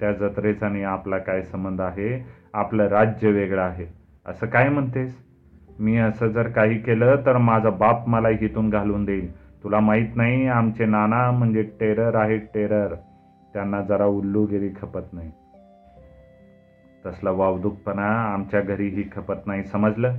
त्या 0.00 0.12
जत्रेचा 0.12 0.66
आणि 0.66 0.82
आपला 0.82 1.18
काय 1.18 1.42
संबंध 1.42 1.80
आहे? 1.80 2.28
आपलं 2.54 2.86
राज्य 2.86 3.30
वेगळं 3.30 3.62
आहे. 3.62 3.99
असं 4.26 4.46
काय 4.46 4.68
म्हणतेस? 4.68 5.18
मी 5.78 5.96
असं 5.96 6.28
जर 6.28 6.48
काही 6.48 6.78
केलं 6.78 7.16
तर 7.26 7.36
माझा 7.36 7.70
बाप 7.70 8.08
मला 8.08 8.28
हिथून 8.28 8.70
घालून 8.70 9.04
देईल. 9.04 9.32
तुला 9.36 9.80
माहीत 9.80 10.16
नाही 10.16 10.46
आमचे 10.46 10.86
नाना 10.86 11.30
म्हणजे 11.30 11.62
टेरर 11.62 12.14
आहे 12.14 12.38
टेरर. 12.38 12.94
त्यांना 13.54 13.80
जरा 13.82 14.04
उल्लूगिरी 14.04 14.68
खपत 14.82 15.12
नाही. 15.12 15.30
तसला 17.06 17.30
वावदूकपणा 17.30 18.32
आमच्या 18.34 18.60
घरीही 18.60 19.04
खपत 19.12 19.46
नाही 19.46 19.64
समजलं? 19.64 20.14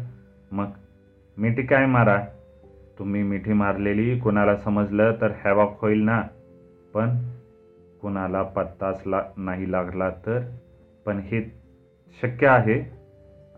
मग? 0.51 0.65
मिठी 1.38 1.63
काय 1.63 1.86
मारा? 1.86 2.25
तुम्ही 3.00 3.24
मिठी 3.24 3.53
मारलेली 3.53 4.20
कुणाला 4.20 4.55
समजलं 4.55 5.13
तर 5.22 5.31
हॅवॉक 5.46 5.81
होईल 5.81 6.01
ना? 6.01 6.22
पण 6.93 7.10
कुणाला 8.01 8.43
पत्ताच 8.43 9.03
ला 9.05 9.22
नाही 9.38 9.72
लागला 9.72 10.10
तर? 10.10 10.39
पण 11.05 11.20
हे 11.20 11.41
शक्य 12.22 12.48
आहे? 12.48 13.00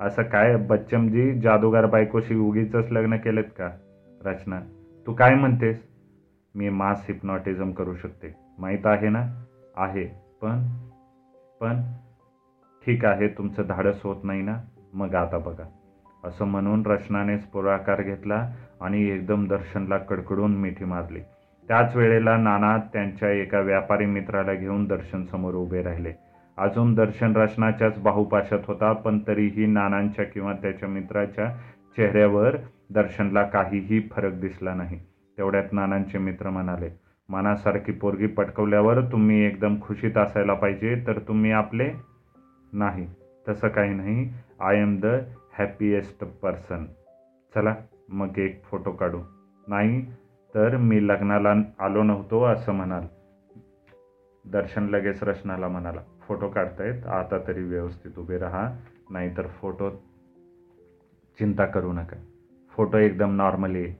असं 0.01 0.23
काय 0.23 0.55
बच्चमजी 0.55 1.39
जादूगार 1.39 1.85
बायकोशी 1.85 2.35
उगीच 2.35 2.75
लग्न 2.75 3.17
केलेत 3.17 3.43
का? 3.43 3.69
रचना 4.25 4.59
तू 5.07 5.13
काय 5.13 5.35
म्हणतेस? 5.35 5.83
मी 6.55 6.69
मास 6.69 7.05
हिप्नॉटिझम 7.09 7.71
करू 7.71 7.95
शकते. 7.95 8.35
माहीत 8.59 8.85
आहे 8.85 9.09
ना? 9.09 9.43
आहे. 9.77 10.05
पण 10.41 10.67
पण 11.61 11.81
ठीक 12.85 13.05
आहे 13.05 13.27
तुमचं 13.27 13.63
धाडस 13.67 14.01
होत 14.03 14.23
नाही 14.23 14.41
ना? 14.41 14.57
मग 14.93 15.15
आता 15.15 15.37
बघा. 15.37 15.63
असं 16.23 16.45
म्हणून 16.45 16.85
रचनानेच 16.85 17.43
पुढाकार 17.43 18.01
घेतला 18.01 18.53
आणि 18.81 19.09
एकदम 19.09 19.47
दर्शनला 19.47 19.97
कडकडून 19.97 20.55
मिठी 20.55 20.85
मारली. 20.85 21.19
त्याच 21.67 21.95
वेळेला 21.95 22.37
नाना 22.37 22.77
त्यांच्या 22.77 23.29
एका 23.29 23.59
व्यापारी 23.59 24.05
मित्राला 24.05 24.53
घेऊन 24.53 24.85
दर्शन 24.85 25.23
समोर 25.23 25.53
उभे 25.53 25.83
राहिले. 25.83 26.13
अजून 26.57 26.93
दर्शन 26.93 27.35
रचनाच्याच 27.35 27.97
बाहुपाशात 27.99 28.59
होता 28.67 28.91
पण 28.93 29.19
तरीही 29.27 29.65
नानांच्या 29.65 30.25
किंवा 30.25 30.53
त्याच्या 30.53 30.89
मित्राच्या 30.89 31.49
चेहऱ्यावर 31.97 32.55
दर्शनला 32.89 33.43
काहीही 33.43 33.99
फरक 34.11 34.33
दिसला 34.33 34.73
नाही. 34.73 34.99
तेवढ्यात 35.37 35.73
नानांचे 35.73 36.17
मित्र 36.17 36.49
म्हणाले 36.49 36.89
मनासारखी 37.29 37.91
पोरगी 37.91 38.27
पटकवल्यावर 38.27 39.01
तुम्ही 39.01 39.41
एकदम 39.45 39.75
खुशीत 39.81 40.17
असायला 40.17 40.53
पाहिजे 40.53 40.95
तर 41.07 41.19
तुम्ही 41.19 41.51
आपले 41.51 41.89
नाही. 42.73 43.07
तसं 43.47 43.67
काही 43.67 43.93
नाही. 43.93 44.29
I 44.59 44.79
am 44.79 44.99
the 44.99 45.05
happiest 45.59 46.23
person 46.41 46.85
चला 47.55 47.75
मग 48.09 48.37
एक 48.37 48.63
फोटो 48.63 48.91
काढू. 48.91 49.19
नाही 49.67 50.01
तर 50.55 50.77
मी 50.77 51.07
लग्नाला 51.07 51.53
आलो 51.79 52.03
नव्हतो 52.03 52.43
असं 52.43 52.71
म्हणाल. 52.71 53.03
दर्शन 54.45 54.83
लगेच 54.83 55.23
रचनाला 55.23 55.67
म्हणाला. 55.67 56.01
फोटो 56.27 56.49
काढतायत. 56.49 57.05
आता 57.07 57.37
तरी 57.37 57.63
व्यवस्थित 57.63 58.19
उभे 58.19 58.37
राहा. 58.37 58.69
नाहीतर 59.11 59.47
फोटो 59.47 59.89
चिंता 61.39 61.65
करू 61.65 61.93
नका. 61.93 62.17
फोटो 62.75 62.97
एकदम 62.97 63.35
नॉर्मल 63.35 63.75
येईल 63.75 63.93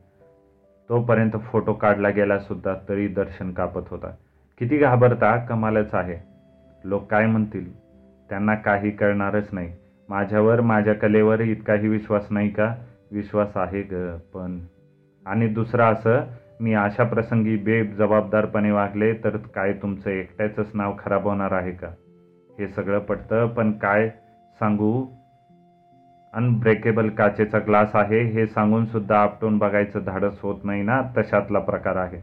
तोपर्यंत 0.90 1.32
फोटो 1.44 1.74
काढला 1.74 2.10
गेला 2.10 2.40
सुद्धा 2.40 2.74
तरी 2.90 3.08
दर्शन 3.08 3.52
कापत 3.52 3.90
होता. 3.90 4.16
किती 4.60 4.78
घाबरता? 4.78 5.46
कमालच 5.46 5.94
आहे. 5.94 6.18
लोक 6.84 7.08
काय 7.08 7.26
म्हणतील? 7.26 7.72
त्यांना 8.30 8.56
काही 8.56 8.92
कळणारच 8.92 9.50
नाही. 9.52 9.74
माझ्यावर 10.10 10.62
माझ्या 10.62 10.94
कलेवर 10.94 11.40
इतकाही 11.40 11.88
विश्वास 11.88 12.28
नाही 12.32 12.50
का? 12.50 12.76
विश्वास 13.12 13.58
आहे 13.58 13.82
ग 13.82 14.18
पण 14.34 14.60
आणि 15.26 15.48
दुसरं 15.48 15.84
असं 15.84 16.20
मी 16.60 16.74
अशा 16.74 17.04
प्रसंगी 17.04 17.56
बेजबाबदारपणे 17.58 18.72
वागले 18.72 19.14
तर 19.14 19.38
काय 19.38 19.74
तुमचं 19.74 20.10
एकट्याचंच 20.10 20.72
नाव 20.74 20.94
खराब 21.00 21.24
होणार 21.24 21.52
आहे 21.52 21.72
का? 21.72 21.88
हे 22.60 22.68
सगळं 22.68 23.00
पटतं. 23.00 23.48
पण 23.48 23.72
काय 23.72 24.10
सांगू? 24.60 25.06
अनब्रेकेबल 26.34 27.10
काचेचा 27.10 27.60
ग्लास 27.60 27.92
आहे. 27.94 28.24
हे 28.24 28.48
सांगून 28.48 28.86
सुद्धा 28.86 29.20
आपटून 29.20 29.58
बघायचं 29.58 30.00
धाडस 30.06 30.40
होत 30.42 30.56
नाही 30.64 30.84
ना. 30.84 31.02
तशातला 31.18 31.60
प्रकार 31.60 31.96
आहे. 31.96 32.22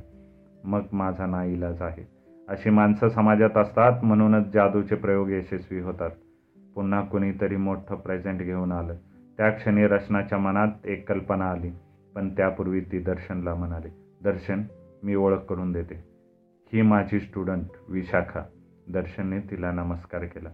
मग 0.64 0.80
माझा 0.92 1.26
ना 1.26 1.44
इलाज 1.44 1.82
आहे. 1.82 2.08
अशी 2.48 2.70
माणसं 2.70 3.08
समाजात 3.08 3.56
असतात. 3.56 4.04
म्हणूनच 4.04 4.46
जादूचे 4.46 4.94
प्रयोग 4.94 5.30
यशस्वी 5.30 5.80
होतात. 5.80 6.10
पुन्हा 6.74 7.00
कुणीतरी 7.00 7.56
मोठं 7.56 7.94
प्रेझेंट 7.96 8.40
घेऊन 8.40 8.72
आलं. 8.72 8.94
त्या 9.36 9.50
क्षणी 9.50 9.86
रचनाच्या 9.86 10.38
मनात 10.38 10.68
एक 10.84 11.08
कल्पना 11.08 11.50
आली. 11.50 11.70
पण 12.14 12.28
त्यापूर्वी 12.28 12.80
ती 12.80 12.98
दर्शनला 12.98 13.54
म्हणाली 13.54 13.88
दर्शन 14.24 14.62
मी 15.02 15.14
ओळख 15.14 15.38
करून 15.38 15.72
देते. 15.72 16.04
ही 16.72 16.82
माझी 16.82 17.20
स्टुडंट 17.20 17.66
विशाखा. 17.88 18.40
दर्शनने 18.92 19.38
तिला 19.38 19.72
नमस्कार 19.72 20.24
केला. 20.24 20.48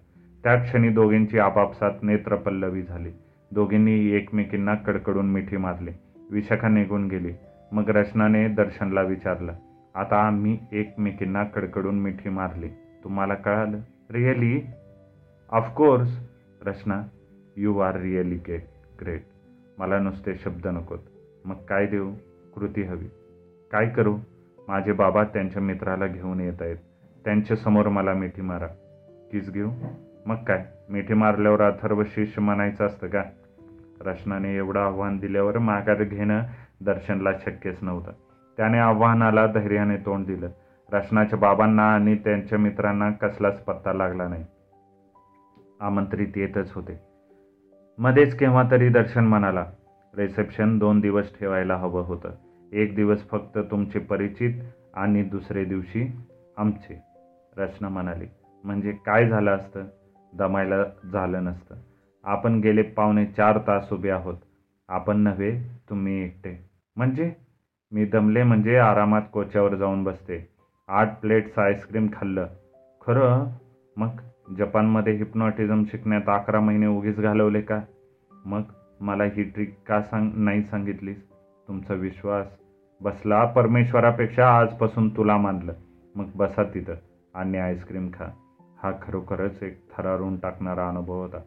त्या 0.45 0.57
क्षणी 0.57 0.89
दोघींची 0.89 1.39
आपापसात 1.39 1.91
नेत्रपल्लवी 2.03 2.83
झाली. 2.83 3.11
दोघींनी 3.53 4.11
एकमेकींना 4.11 4.75
कडकडून 4.75 5.27
मिठी 5.27 5.57
मारली. 5.57 5.91
विशाखा 6.31 6.69
निघून 6.69 7.07
गेली. 7.07 7.33
मग 7.73 7.89
रचनाने 7.89 8.49
दर्शनला 8.49 9.03
विचारलं 9.03 9.53
आता 9.95 10.17
आम्ही 10.17 10.59
एकमेकींना 10.73 11.45
कडकडून 11.45 12.01
मिठी 12.01 12.29
मारली. 12.29 12.69
तुम्हाला 13.05 13.35
कळालं? 13.35 13.79
Really? 14.11 14.61
Of course 15.53 16.29
Rachana 16.67 17.03
you 17.57 17.79
are 17.79 18.01
really 18.01 18.39
get 18.49 18.63
great 19.01 19.23
मला 19.79 19.99
नुसते 19.99 20.35
शब्द 20.35 20.67
नकोत. 20.67 20.99
मग 21.45 21.55
काय 21.55 21.87
देऊ? 21.87 22.13
कृती 22.55 22.83
हवी. 22.83 23.07
काय 23.73 23.89
करू? 23.89 24.17
माझे 24.69 24.93
बाबा 24.93 25.25
त्यांच्या 25.25 25.63
मित्राला 25.63 26.07
घेऊन 26.07 26.41
येत 26.41 26.63
आहेत. 26.63 26.77
त्यांच्यासमोर 27.27 27.89
मला 27.89 28.13
मिठी 28.13 28.43
मारा. 28.43 28.67
किस 29.33 29.53
घेऊ? 29.53 29.71
मग 30.27 30.37
काय? 30.37 30.67
मिठी 30.89 31.15
मारल्यावर 31.15 31.63
अथर्व 31.63 32.05
शिष्य 32.05 32.43
म्हणायचं 32.43 32.87
असतं 32.87 33.07
का? 33.07 33.23
रचनाने 34.01 34.57
एवढं 34.57 34.81
आव्हान 34.81 35.19
दिल्यावर 35.19 35.59
माघार 35.59 36.03
घेणं 36.03 36.43
दर्शनला 36.81 37.31
शक्यच 37.33 37.77
नव्हतं. 37.83 38.13
त्याने 38.57 38.79
आव्हानाला 38.79 39.47
धैर्याने 39.47 39.97
तोंड 39.97 40.27
दिलं. 40.27 40.49
रचनाच्या 40.93 41.39
बाबांना 41.39 41.95
आणि 41.95 42.15
त्यांच्या 42.15 42.59
मित्रांना 42.59 43.11
कसलाच 43.11 43.61
पत्ता 43.61 43.93
लागला 43.93 44.29
नाही. 44.29 44.45
आमंत्रित 45.81 46.29
येतच 46.37 46.73
होते. 46.73 47.01
मध्येच 47.99 48.39
केव्हा 48.39 48.71
तरी 48.71 48.89
दर्शन 48.89 49.25
म्हणाला. 49.25 49.67
रिसेप्शन 50.17 50.79
दोन 50.79 51.01
दिवस 51.01 51.39
ठेवायला 51.39 51.77
हवं 51.77 52.01
होतं. 52.01 52.31
एक 52.73 52.97
दिवस 52.97 53.29
फक्त 53.31 53.59
तुमचे 53.59 53.99
परिचित 53.99 54.55
आणि 54.95 55.23
दुसरे 55.23 55.65
दिवशी 55.65 56.17
आमचे. 56.57 57.16
रचना 57.59 57.89
म्हणाली. 57.89 58.27
म्हणजे 58.65 58.93
काय 58.93 59.29
झालं 59.29 59.57
असतं? 59.57 59.85
दमायला 60.37 60.77
झालं 61.13 61.45
नसतं. 61.45 61.75
आपण 62.25 62.59
गेले 62.59 62.83
पावणे 62.83 63.27
चार 63.27 63.59
तास 63.59 63.93
उभे 63.93 64.11
आहोत. 64.11 64.35
आपण 64.89 65.17
नव्हे 65.17 65.63
तुम्ही 65.91 66.25
एकटे. 66.25 66.71
म्हणजे? 66.97 67.33
मी 67.93 68.05
दमले 68.05 68.43
म्हणजे 68.43 68.77
आरामात 68.77 69.23
कोच्यावर 69.33 69.75
जाऊन 69.75 70.05
बसते. 70.05 70.49
आठ 70.89 71.21
प्लेट्स 71.21 71.59
आईस्क्रीम 71.59 72.07
खाल्लं. 72.13 72.47
खरं? 73.07 73.47
मग? 73.97 74.09
जपानमध्ये 74.59 75.13
हिप्नॉटिझम 75.13 75.85
शिकण्यात 75.85 76.29
अकरा 76.29 76.61
महिने 76.61 76.87
उगीच 76.87 77.21
घालवले 77.21 77.61
का? 77.61 77.81
मग? 78.45 78.63
मला 79.01 79.25
ही 79.25 79.43
ट्रिक 79.43 79.77
का 79.87 80.03
सांग 80.03 80.31
नाही 80.35 80.63
सांगितलीस? 80.63 81.29
तुमचा 81.69 81.95
विश्वास 81.95 82.47
बसला 83.01 83.45
परमेश्वरापेक्षा 83.45 84.59
आजपासून 84.59 85.17
तुला 85.17 85.37
मानलं. 85.37 85.73
मग 86.17 86.25
बसा 86.37 86.63
तिथं. 86.63 86.95
आणि 87.37 87.59
आईस्क्रीम 87.59 88.09
खा. 88.09 88.25
हा 88.83 88.91
खरोखरच 89.03 89.63
एक 89.63 89.79
थरारून 89.97 90.37
टाकणारा 90.37 90.89
अनुभव 90.89 91.21
होता. 91.23 91.39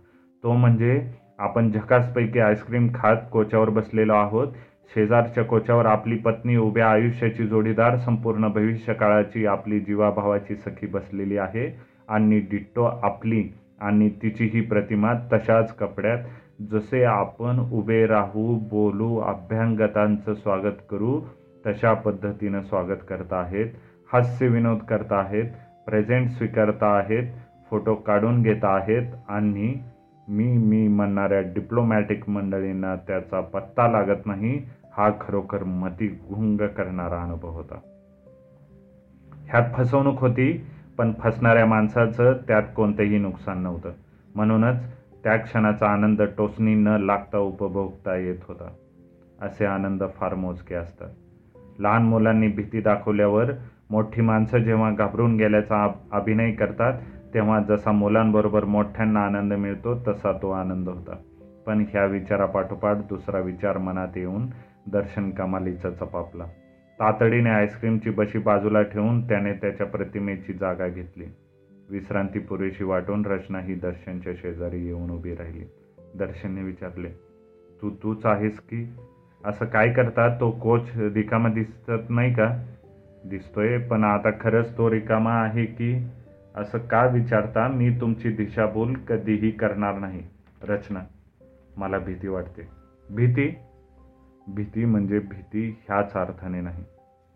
तो 0.43 0.53
म्हणजे 0.53 1.11
आपण 1.39 1.71
झकासपैकी 1.71 2.39
आईस्क्रीम 2.39 2.87
खात 2.95 3.17
कोच्यावर 3.31 3.69
बसलेलो 3.69 4.13
आहोत. 4.13 4.47
शेजारच्या 4.95 5.43
कोच्यावर 5.43 5.85
आपली 5.85 6.15
पत्नी 6.15 6.55
उभ्या 6.57 6.89
आयुष्याची 6.91 7.47
जोडीदार 7.47 7.97
संपूर्ण 7.97 8.47
भविष्यकाळाची 8.47 9.45
आपली 9.45 9.79
जीवाभावाची 9.79 10.55
सखी 10.55 10.87
बसलेली 10.87 11.37
आहे 11.37 11.79
आणि 12.09 12.39
डिट्टो 12.39 12.83
आपली 12.83 13.49
आणि 13.81 14.09
तिची 14.09 14.49
ही 14.53 14.61
प्रतिमा 14.61 15.13
तशाच 15.33 15.75
कपड्यात. 15.75 16.17
जसे 16.71 17.03
आपण 17.03 17.59
उभे 17.71 18.05
राहू 18.07 18.55
बोलू 18.59 19.17
अभ्यांगतांचं 19.17 20.33
स्वागत 20.33 20.81
करू 20.89 21.21
तशा 21.67 21.93
पद्धतीनं 21.93 22.61
स्वागत 22.61 23.03
करत 23.09 23.33
आहेत 23.33 23.67
हास्य 24.13 24.47
विनोद 24.47 24.77
करत 24.77 25.11
आहेत. 25.11 25.45
प्रेझेंट 25.89 26.29
स्वीकारता 26.29 26.87
आहेत 26.87 27.23
फोटो 27.69 27.95
काढून 27.95 28.41
घेत 28.41 28.63
आहेत 28.63 29.03
आणि 29.29 29.75
मी 30.27 30.57
मी 30.57 30.87
म्हणणाऱ्या 30.87 31.41
डिप्लोमॅटिक 31.41 32.29
मंडळींना 32.29 32.95
त्याचा 32.95 33.41
पत्ता 33.41 33.87
लागत 33.87 34.25
नाही 34.25 34.65
हा 34.97 35.11
खरोखर 35.21 35.63
मती 35.63 36.07
गुंग 36.07 36.57
करणारा 36.57 37.21
अनुभव 37.21 37.49
होता. 37.49 37.79
ह्यात 39.49 39.63
फसवणूक 39.77 40.19
होती 40.19 40.67
पण 40.97 41.11
फसणाऱ्या 41.19 41.65
माणसाचं 41.65 42.33
त्यात 42.47 42.63
कोणतेही 42.75 43.17
नुकसान 43.17 43.57
नव्हतं. 43.57 43.91
म्हणूनच 44.35 44.75
त्या 45.23 45.37
क्षणाचा 45.37 45.87
आनंद 45.87 46.21
टोचणी 46.37 46.75
न 46.75 46.87
लागता 46.87 47.37
उपभोगता 47.37 48.15
येत 48.15 48.37
होता. 48.47 48.69
असे 49.41 49.65
आनंद 49.65 50.03
फार 50.15 50.35
मोजके 50.35 50.75
असतात. 50.75 51.09
लहान 51.79 52.03
मुलांनी 52.03 52.47
भीती 52.47 52.81
दाखवल्यावर 52.81 53.51
मोठी 53.91 54.21
माणसं 54.21 54.57
जेव्हा 54.57 54.91
घाबरून 54.91 55.37
गेल्याचा 55.37 55.93
अभिनय 56.11 56.51
करतात 56.51 56.93
तेव्हा 57.33 57.59
जसा 57.61 57.91
मुलांबरोबर 57.91 58.65
मोठ्यांना 58.65 59.19
आनंद 59.19 59.53
मिळतो 59.53 60.03
तसा 60.07 60.31
तो 60.31 60.51
आनंद 60.51 60.89
होता. 60.89 61.15
पण 61.65 61.85
ह्या 61.89 62.05
विचारापाठोपाठ 62.05 62.95
दुसरा 62.95 63.39
विचार 63.39 63.77
मनात 63.77 64.07
येऊन 64.15 64.47
दर्शन 64.91 65.29
कमालीचा 65.29 65.89
चपापला. 65.89 66.43
तातडीने 66.99 67.49
आईस्क्रीमची 67.49 68.09
बशी 68.09 68.37
बाजूला 68.37 68.81
ठेवून 68.81 69.27
त्याने 69.27 69.53
त्याच्या 69.53 69.87
प्रतिमेची 69.87 70.53
जागा 70.53 70.87
घेतली. 70.87 71.25
विश्रांती 71.89 72.39
पुरेशी 72.39 72.83
वाटून 72.83 73.25
रचना 73.25 73.59
ही 73.59 73.75
दर्शनच्या 73.75 74.33
शेजारी 74.33 74.85
येऊन 74.85 75.09
उभी 75.09 75.35
राहिली. 75.35 75.65
दर्शनने 76.15 76.61
विचारले 76.61 77.09
तू 77.81 77.89
तूच 77.89 78.25
आहेस 78.25 78.59
की? 78.59 78.89
असं 79.45 79.65
काय 79.65 79.93
करता? 79.93 80.39
तो 80.39 80.51
कोच 80.51 80.91
रिकामा 80.95 81.49
दिसत 81.49 81.91
नाही 82.09 82.33
का? 82.33 82.65
दिसतोय 83.25 83.77
पण 83.77 84.03
आता 84.03 84.31
खरंच 84.31 84.77
तो 84.77 84.89
रिकामा 84.91 85.33
आहे 85.33 85.65
की 85.65 86.07
असं 86.55 86.77
का 86.77 87.05
विचारता 87.05 87.67
मी 87.67 87.89
तुमची 87.89 88.29
दिशाभूल 88.31 88.93
कधीही 88.93 89.51
करणार 89.51 89.99
नाही. 89.99 90.21
रचना 90.63 90.99
मला 91.77 91.99
भीती 91.99 92.27
वाटते. 92.27 92.67
भीती? 93.09 93.55
भीती 94.47 94.85
म्हणजे 94.85 95.19
भीती 95.19 95.79
ह्याच 95.89 96.13
अर्थाने 96.13 96.61
नाही. 96.61 96.83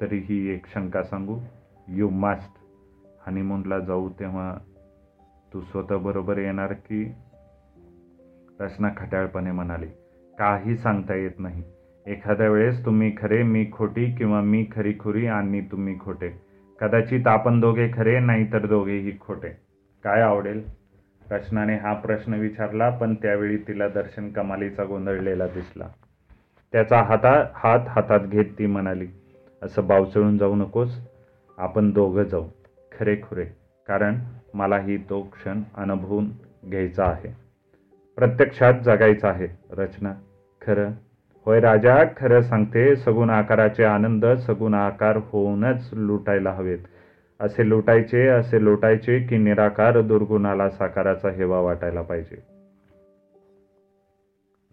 तरीही 0.01 0.49
एक 0.49 0.65
शंका 0.65 1.03
सांगू 1.03 1.39
यू 1.87 2.09
मास्ट 2.09 2.51
हनीमूनला 3.27 3.79
जाऊ 3.79 4.09
तेव्हा 4.09 4.57
तू 5.53 5.61
स्वतः 5.61 5.97
बरोबर 5.97 6.37
येणार 6.37 6.73
की? 6.73 7.15
रचना 8.59 8.89
खट्याळपणे 8.97 9.51
म्हणाली 9.51 9.87
काही 10.39 10.77
सांगता 10.77 11.15
येत 11.15 11.39
नाही. 11.39 11.63
एखाद्या 12.07 12.49
वेळेस 12.49 12.85
तुम्ही 12.85 13.13
खरे 13.17 13.43
मी 13.43 13.67
खोटी 13.71 14.11
किंवा 14.11 14.41
मी 14.41 14.67
खरी 14.75 14.93
खुरी 14.99 15.27
आणि 15.27 15.61
तुम्ही 15.61 15.99
खोटे. 15.99 16.41
कदाचित 16.79 17.27
आपण 17.27 17.59
दोघे 17.59 17.91
खरे 17.93 18.19
नाही 18.19 18.53
तर 18.53 18.65
दोघेही 18.65 19.19
खोटे. 19.19 19.49
काय 20.03 20.21
आवडेल? 20.21 20.63
रचनाने 21.31 21.75
हा 21.75 21.93
प्रश्न 21.93 22.33
विचारला 22.33 22.89
पण 22.89 23.15
त्यावेळी 23.15 23.57
तिला 23.57 23.87
दर्शन 23.87 24.29
कमालीचा 24.29 24.85
गोंधळलेला 24.85 25.47
दिसला. 25.47 25.87
त्याचा 26.71 27.01
हाता 27.01 27.45
हात 27.55 27.79
हातात 27.87 28.19
घेत 28.19 28.45
ती 28.59 28.65
म्हणाली 28.65 29.07
असं 29.61 29.87
बावचळून 29.87 30.37
जाऊ 30.37 30.55
नकोस. 30.55 31.07
आपण 31.57 31.91
दोघं 31.91 32.23
जाऊ. 32.23 32.45
खरे 32.99 33.15
खुरे. 33.15 33.45
कारण 33.87 34.15
मलाही 34.53 34.97
तो 34.97 35.21
क्षण 35.21 35.61
अनुभवून 35.77 36.25
घ्यायचा 36.69 37.05
आहे. 37.05 37.35
प्रत्यक्षात 38.15 38.73
जगायचा 38.73 39.29
आहे. 39.29 39.47
रचना. 39.71 40.13
खरं 40.61 40.91
होय 41.45 41.59
राजा 41.59 42.03
खरं 42.17 42.41
सांगते 42.41 42.95
सगुण 42.95 43.29
आकाराचे 43.29 43.83
आनंद 43.83 44.25
सगुण 44.25 44.73
आकार 44.73 45.17
होऊनच 45.17 45.89
लुटायला 45.93 46.51
हवेत. 46.51 46.77
असे 47.39 47.69
लुटायचे 47.69 48.27
असे 48.27 48.63
लुटायचे 48.63 49.19
की 49.19 49.37
निराकार 49.37 50.01
दुर्गुणाला 50.01 50.69
साकाराचा 50.69 51.29
हेवा 51.29 51.59
वाटायला 51.59 52.01
पाहिजे. 52.01 52.43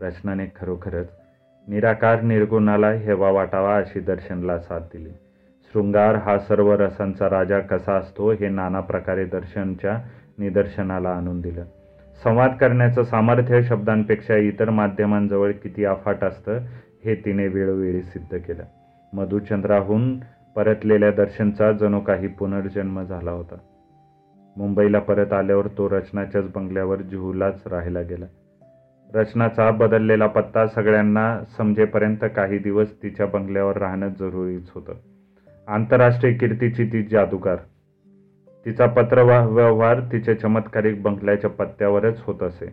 रचनाने 0.00 0.46
खरोखरच 0.56 1.08
निराकार 1.68 2.20
निर्गुणाला 2.20 2.90
हेवा 2.90 3.30
वाटावा 3.30 3.76
अशी 3.76 4.00
दर्शनला 4.00 4.58
साथ 4.58 4.80
दिली. 4.80 5.10
शृंगार 5.72 6.14
हा 6.14 6.38
सर्व 6.38 6.72
रसांचा 6.74 7.30
राजा 7.30 7.58
कसा 7.58 7.94
असतो 7.94 8.30
हे 8.30 8.48
नाना 8.48 8.80
प्रकारे 8.80 9.24
दर्शनच्या 9.24 9.98
निदर्शनाला 10.38 11.10
आणून 11.10 11.40
दिलं. 11.40 11.64
संवाद 12.24 12.56
करण्याचं 12.60 13.02
सामर्थ्य 13.02 13.62
शब्दांपेक्षा 13.62 14.36
इतर 14.36 14.70
माध्यमांजवळ 14.70 15.52
किती 15.52 15.84
अफाट 15.84 16.24
असतं 16.24 16.58
हे 17.04 17.14
तिने 17.14 17.46
वेळोवेळी 17.46 18.02
सिद्ध 18.02 18.38
केलं. 18.38 18.62
मधुचंद्राहून 19.12 20.18
परतलेल्या 20.56 21.10
दर्शनचा 21.10 21.72
जणू 21.72 22.00
काही 22.00 22.26
पुनर्जन्म 22.26 23.02
झाला 23.02 23.30
होता. 23.30 23.54
मुंबईला 24.56 24.98
परत 24.98 25.32
आल्यावर 25.32 25.66
तो 25.66 25.90
रचनाच्याच 25.90 26.44
बंगल्यावर 26.54 26.96
जुहूलाच 26.96 27.62
राहायला 27.66 28.00
गेला. 28.00 28.26
रचनाचा 29.14 29.70
बदललेला 29.70 30.26
पत्ता 30.26 30.66
सगळ्यांना 30.66 31.40
समजेपर्यंत 31.58 32.24
काही 32.36 32.58
दिवस 32.58 33.02
तिच्या 33.02 33.26
बंगल्यावर 33.26 33.76
राहणं 33.76 34.08
जरुरीच 34.08 34.70
होतं. 34.74 34.92
आंतरराष्ट्रीय 35.68 36.32
कीर्तीची 36.32 36.84
ती 36.84 37.02
जादूगार. 37.02 37.56
तिचा 38.64 38.86
पत्रवाह 38.86 39.48
व्यवहार 39.48 40.00
तिच्या 40.00 40.40
चमत्कारिक 40.40 41.02
बंगल्याच्या 41.02 41.50
पत्त्यावरच 41.50 42.22
होत 42.22 42.42
असे. 42.42 42.66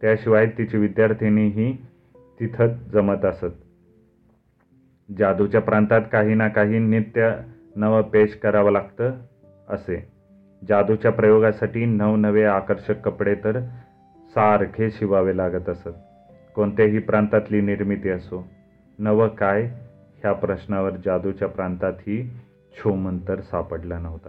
त्याशिवाय 0.00 0.46
तिची 0.46 0.78
विद्यार्थिनीही 0.78 1.76
तिथंच 2.40 2.70
जमत 2.70 3.24
असत. 3.24 3.54
जादूच्या 5.18 5.60
प्रांतात 5.60 6.00
काही 6.12 6.34
ना 6.34 6.48
काही 6.48 6.78
नित्य 6.78 7.36
नवं 7.76 8.02
पेश 8.02 8.34
करावं 8.34 8.72
लागतं 8.72 9.12
असे. 9.68 10.12
जादूच्या 10.68 11.12
प्रयोगासाठी 11.12 11.84
नवनवे 11.84 12.44
आकर्षक 12.44 13.00
कपडे 13.00 13.34
तर 13.34 13.60
सारखे 14.34 14.90
शिवावे 14.90 15.36
लागत 15.36 15.68
असत. 15.68 15.88
कोणत्याही 16.54 16.98
प्रांतातली 16.98 17.60
निर्मिती 17.60 18.08
असो 18.08 18.48
नवं 18.98 19.28
काय 19.28 19.62
ह्या 20.18 20.32
प्रश्नावर 20.32 20.90
जादूच्या 21.04 21.48
प्रांतातही 21.48 22.30
छोमंतर 22.72 23.40
सापडला 23.40 23.98
नव्हता. 23.98 24.28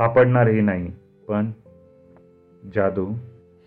सापडणारही 0.00 0.60
नाही 0.60 0.92
पण 1.28 1.50
जादू 2.74 3.06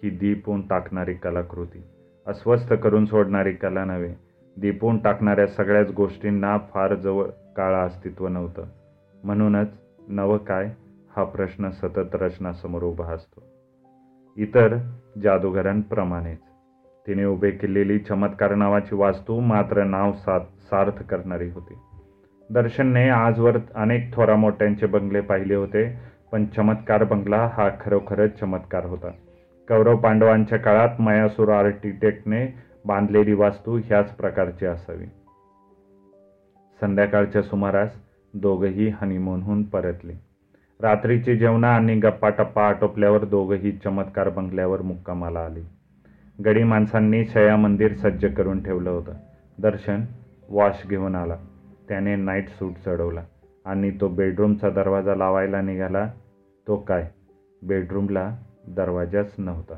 ही 0.03 0.09
दीपून 0.09 0.67
टाकणारी 0.67 1.13
कलाकृती. 1.13 1.83
अस्वस्थ 2.27 2.73
करून 2.73 3.05
सोडणारी 3.05 3.51
कला 3.51 3.85
नव्हे 3.85 4.13
दीपून 4.57 4.97
टाकणाऱ्या 4.97 5.47
सगळ्याच 5.47 5.91
गोष्टींना 5.91 6.57
फार 6.57 6.95
जवळ 6.95 7.25
काळ 7.57 7.73
अस्तित्व 7.73 8.27
नव्हतं. 8.27 8.63
म्हणूनच 9.23 9.67
नवं 10.07 10.37
काय 10.37 10.71
हा 11.17 11.23
प्रश्न 11.23 11.69
सतत 11.69 12.15
रचनासमोर 12.15 12.83
उभा 12.83 13.05
असतो. 13.05 13.43
इतर 14.37 14.77
जादूगरांप्रमाणेच. 15.23 16.41
तिने 17.07 17.25
उभे 17.25 17.51
केलेली 17.51 17.99
चमत्कार 17.99 18.55
नावाची 18.55 18.95
वास्तू 18.95 19.39
मात्र 19.39 19.83
नाव 19.83 20.11
साथ 20.13 20.39
सार्थ 20.39 21.03
करणारी 21.03 21.49
होती. 21.49 21.73
दर्शनने 22.49 23.09
आजवर 23.09 23.57
अनेक 23.75 24.13
थोरा 24.13 24.35
मोठ्यांचे 24.35 24.85
बंगले 24.85 25.21
पाहिले 25.21 25.55
होते 25.55 26.12
पण 26.33 26.45
चमत्कार 26.45 27.03
बंगला 27.03 27.49
हा 27.53 27.69
खरोखरच 27.79 28.39
चमत्कार 28.39 28.85
होता. 28.85 29.09
कौरव 29.67 29.97
पांडवांच्या 29.97 30.57
काळात 30.57 31.01
मयासूर 31.01 31.49
आर्किटेक्टने 31.49 32.53
बांधलेली 32.85 33.33
वास्तू 33.33 33.77
ह्याच 33.77 34.15
प्रकारची 34.15 34.65
असावी. 34.65 35.05
संध्याकाळच्या 36.81 37.41
सुमारास 37.41 37.95
दोघंही 38.33 38.89
हनीमूनहून 38.89 39.63
परतले. 39.63 40.13
रात्रीची 40.81 41.37
जेवणा 41.37 41.75
आणि 41.75 41.95
गप्पा 41.95 42.29
टप्पा 42.29 42.67
आटोपल्यावर 42.67 43.25
दोघंही 43.25 43.71
चमत्कार 43.71 44.29
बंगल्यावर 44.29 44.81
मुक्कामाला 44.81 45.39
आले. 45.39 45.61
गडी 46.45 46.63
माणसांनी 46.63 47.25
शया 47.25 47.55
मंदिर 47.55 47.93
सज्ज 47.93 48.25
करून 48.25 48.63
ठेवलं 48.63 48.89
होतं. 48.89 49.13
दर्शन 49.59 50.01
वॉश 50.49 50.87
घेऊन 50.87 51.15
आला. 51.15 51.35
त्याने 51.89 52.15
नाईट 52.15 52.49
सूट 52.49 52.73
चढवला 52.85 53.23
आणि 53.65 53.91
तो 54.01 54.07
बेडरूमचा 54.07 54.69
दरवाजा 54.69 55.15
लावायला 55.15 55.61
निघाला 55.61 56.11
तो 56.67 56.77
काय? 56.77 57.09
बेडरूमला 57.63 58.35
दरवाजाच 58.67 59.35
नव्हता. 59.37 59.73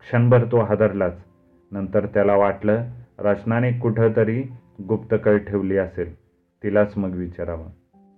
क्षणभर 0.00 0.44
तो 0.44 0.58
हादरलाच. 0.60 1.24
नंतर 1.72 2.06
त्याला 2.06 2.34
वाटलं 2.34 2.84
रचनाने 3.18 3.72
कुठंतरी 3.72 4.44
गुप्तकळ 4.88 5.38
ठेवली 5.38 5.76
असेल. 5.76 6.14
तिलाच 6.62 6.92
मग 6.96 7.10
विचारावं. 7.10 7.66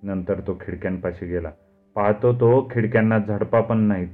नंतर 0.02 0.40
तो 0.40 0.54
खिडक्यांपाशी 0.54 1.26
गेला. 1.26 1.50
पाहतो 1.94 2.32
तो 2.32 2.68
खिडक्यांना 2.70 3.18
झडपा 3.18 3.60
पण 3.60 3.78
नाहीत. 3.78 4.08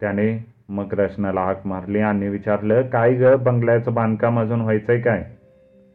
त्याने 0.00 0.46
मग 0.68 0.94
रचनाला 0.94 1.40
हाक 1.40 1.66
मारली 1.66 1.98
आणि 1.98 2.28
विचारलं 2.28 2.82
काय 2.82 3.14
ग 3.14 3.36
बंगल्याचं 3.36 3.94
बांधकाम 3.94 4.40
अजून 4.40 4.60
व्हायचंय 4.60 5.00
काय? 5.00 5.30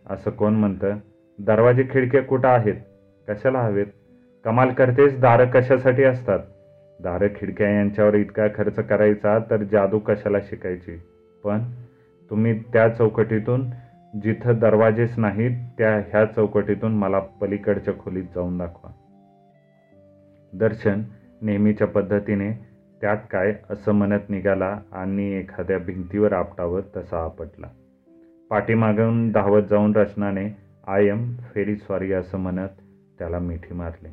असं 0.10 0.32
कोण 0.32 0.54
म्हणतं? 0.54 0.96
दरवाजे 1.40 1.84
खिडक्या 1.92 2.24
कुठं 2.24 2.48
आहेत? 2.48 2.76
कशाला 3.30 3.60
हवेत? 3.60 3.88
कमाल 4.46 4.70
करतेस 4.70 5.20
दारं 5.20 5.46
कशासाठी 5.46 6.04
असतात? 6.04 6.40
दारं 7.04 7.28
खिडक्या 7.36 7.70
यांच्यावर 7.70 8.14
इतका 8.16 8.48
खर्च 8.48 8.76
करायचा 8.76 9.40
तर 9.40 9.64
जादू 9.64 10.00
कशाला 10.00 10.40
शिकायची? 10.40 11.02
पण 11.44 11.60
तुम्ही 12.30 12.60
त्या 12.60 12.90
चौकटीतून 12.90 13.70
जिथं 14.24 14.60
दरवाजेच 14.60 15.20
नाहीत 15.20 15.52
त्या 15.78 15.96
ह्या 15.96 16.26
चौकटीतून 16.26 16.92
मला 16.92 17.20
पलीकडच्या 17.20 17.94
खोलीत 18.00 18.24
जाऊन 18.24 18.58
दाखवा. 18.58 18.92
दर्शन 20.54 21.02
नेहमीच्या 21.42 21.88
पद्धतीने 21.88 22.52
त्यात 23.02 23.18
काय 23.32 23.56
असं 23.70 23.92
म्हणत 23.92 24.30
निघाला 24.30 24.80
आणि 24.92 25.34
एखाद्या 25.34 25.78
भिंतीवर 25.78 26.34
आपटावत 26.34 26.84
तसा 26.98 27.18
आपटला. 27.24 27.68
पाठीमागून 28.50 29.32
धावत 29.32 29.62
जाऊन 29.62 29.96
रचनाने 29.96 30.58
आय 30.88 31.06
एम 31.06 31.36
फेरी 31.38 31.76
सॉरी 31.76 32.14
असं 32.14 32.38
म्हणत 32.38 32.70
त्याला 33.20 33.40
मिठी 33.40 33.74
मारली. 33.74 34.10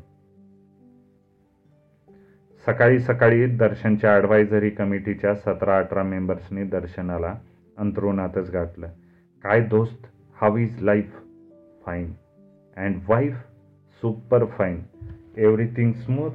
सकाळी 2.67 2.99
सकाळी 2.99 3.47
दर्शनच्या 3.47 4.15
ॲडवायझरी 4.17 4.71
कमिटीच्या 4.71 5.35
सतरा 5.35 5.79
अठरा 5.79 6.03
मेंबर्सनी 6.03 6.65
दर्शनाला 6.65 7.35
अंतरुणातच 7.79 8.51
गाठलं. 8.51 8.87
काय 9.45 9.61
दोस्त? 9.61 10.07
How 10.41 10.57
is 10.57 10.83
life 10.83 11.17
fine 11.87 12.13
and 12.77 12.97
wife 13.09 13.35
super 14.03 14.45
fine 14.45 14.81
everything 15.37 15.93
smooth 15.93 16.31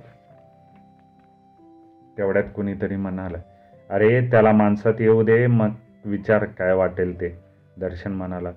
तेवढ्यात 2.18 2.52
कुणीतरी 2.56 2.96
म्हणालं 2.96 3.38
अरे 3.90 4.20
त्याला 4.32 4.52
माणसात 4.52 4.94
येऊ 5.00 5.24
दे. 5.24 5.48
मग 5.48 5.70
विचार 6.06 6.46
काय 6.46 6.74
वाटेल 6.74 7.20
ते. 7.22 7.38
दर्शन 7.80 8.12
म्हणाला 8.12 8.52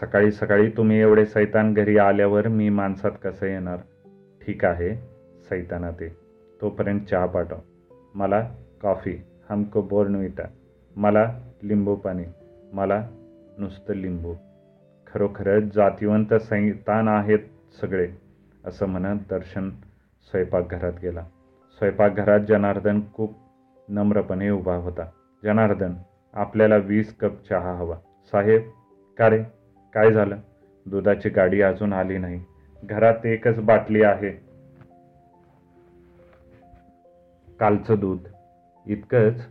सकाळी 0.00 0.32
सकाळी 0.32 0.70
तुम्ही 0.70 1.00
एवढे 1.00 1.24
सैतान 1.26 1.74
घरी 1.74 1.98
आल्यावर 1.98 2.48
मी 2.48 2.68
माणसात 2.68 3.12
कसं 3.24 3.46
येणार? 3.46 3.78
ठीक 4.46 4.64
आहे 4.64 4.94
सैताना 5.50 5.90
ते. 5.90 6.17
तोपर्यंत 6.60 7.00
चहा 7.00 7.26
पाठव. 7.26 7.58
मला 8.14 8.50
कॉफी 8.82 9.22
हमको 9.50 9.82
बोर्नविटा 9.82 10.42
मला 10.96 11.38
लिंबू 11.62 11.94
पाणी 11.94 12.24
मला 12.72 13.08
नुसतं 13.58 13.94
लिंबू. 13.94 14.34
खरोखरच 15.06 15.62
जातिवंत 15.62 16.34
संतान 16.34 17.08
आहेत 17.08 17.38
सगळे 17.80 18.08
असं 18.64 18.86
म्हणत 18.86 19.18
दर्शन 19.30 19.70
स्वयंपाकघरात 20.30 20.92
गेला. 21.02 21.22
स्वयंपाकघरात 21.78 22.40
जनार्दन 22.40 23.00
खूप 23.14 23.34
नम्रपणे 23.88 24.50
उभा 24.50 24.74
होता. 24.74 25.10
जनार्दन 25.44 25.92
आपल्याला 26.34 26.76
वीस 26.76 27.16
कप 27.16 27.48
चहा 27.48 27.72
हवा. 27.72 27.94
साहेब 28.32 28.62
का 29.18 29.30
रे? 29.30 29.42
काय 29.94 30.12
झालं? 30.12 30.36
दुधाची 30.86 31.28
गाडी 31.28 31.60
अजून 31.60 31.92
आली 31.92 32.18
नाही. 32.18 32.44
घरात 32.84 33.26
एकच 33.26 33.58
बाटली 33.58 34.02
आहे. 34.02 34.47
कालचं 37.60 37.98
दूध. 37.98 38.18
इतकंच 38.86 39.46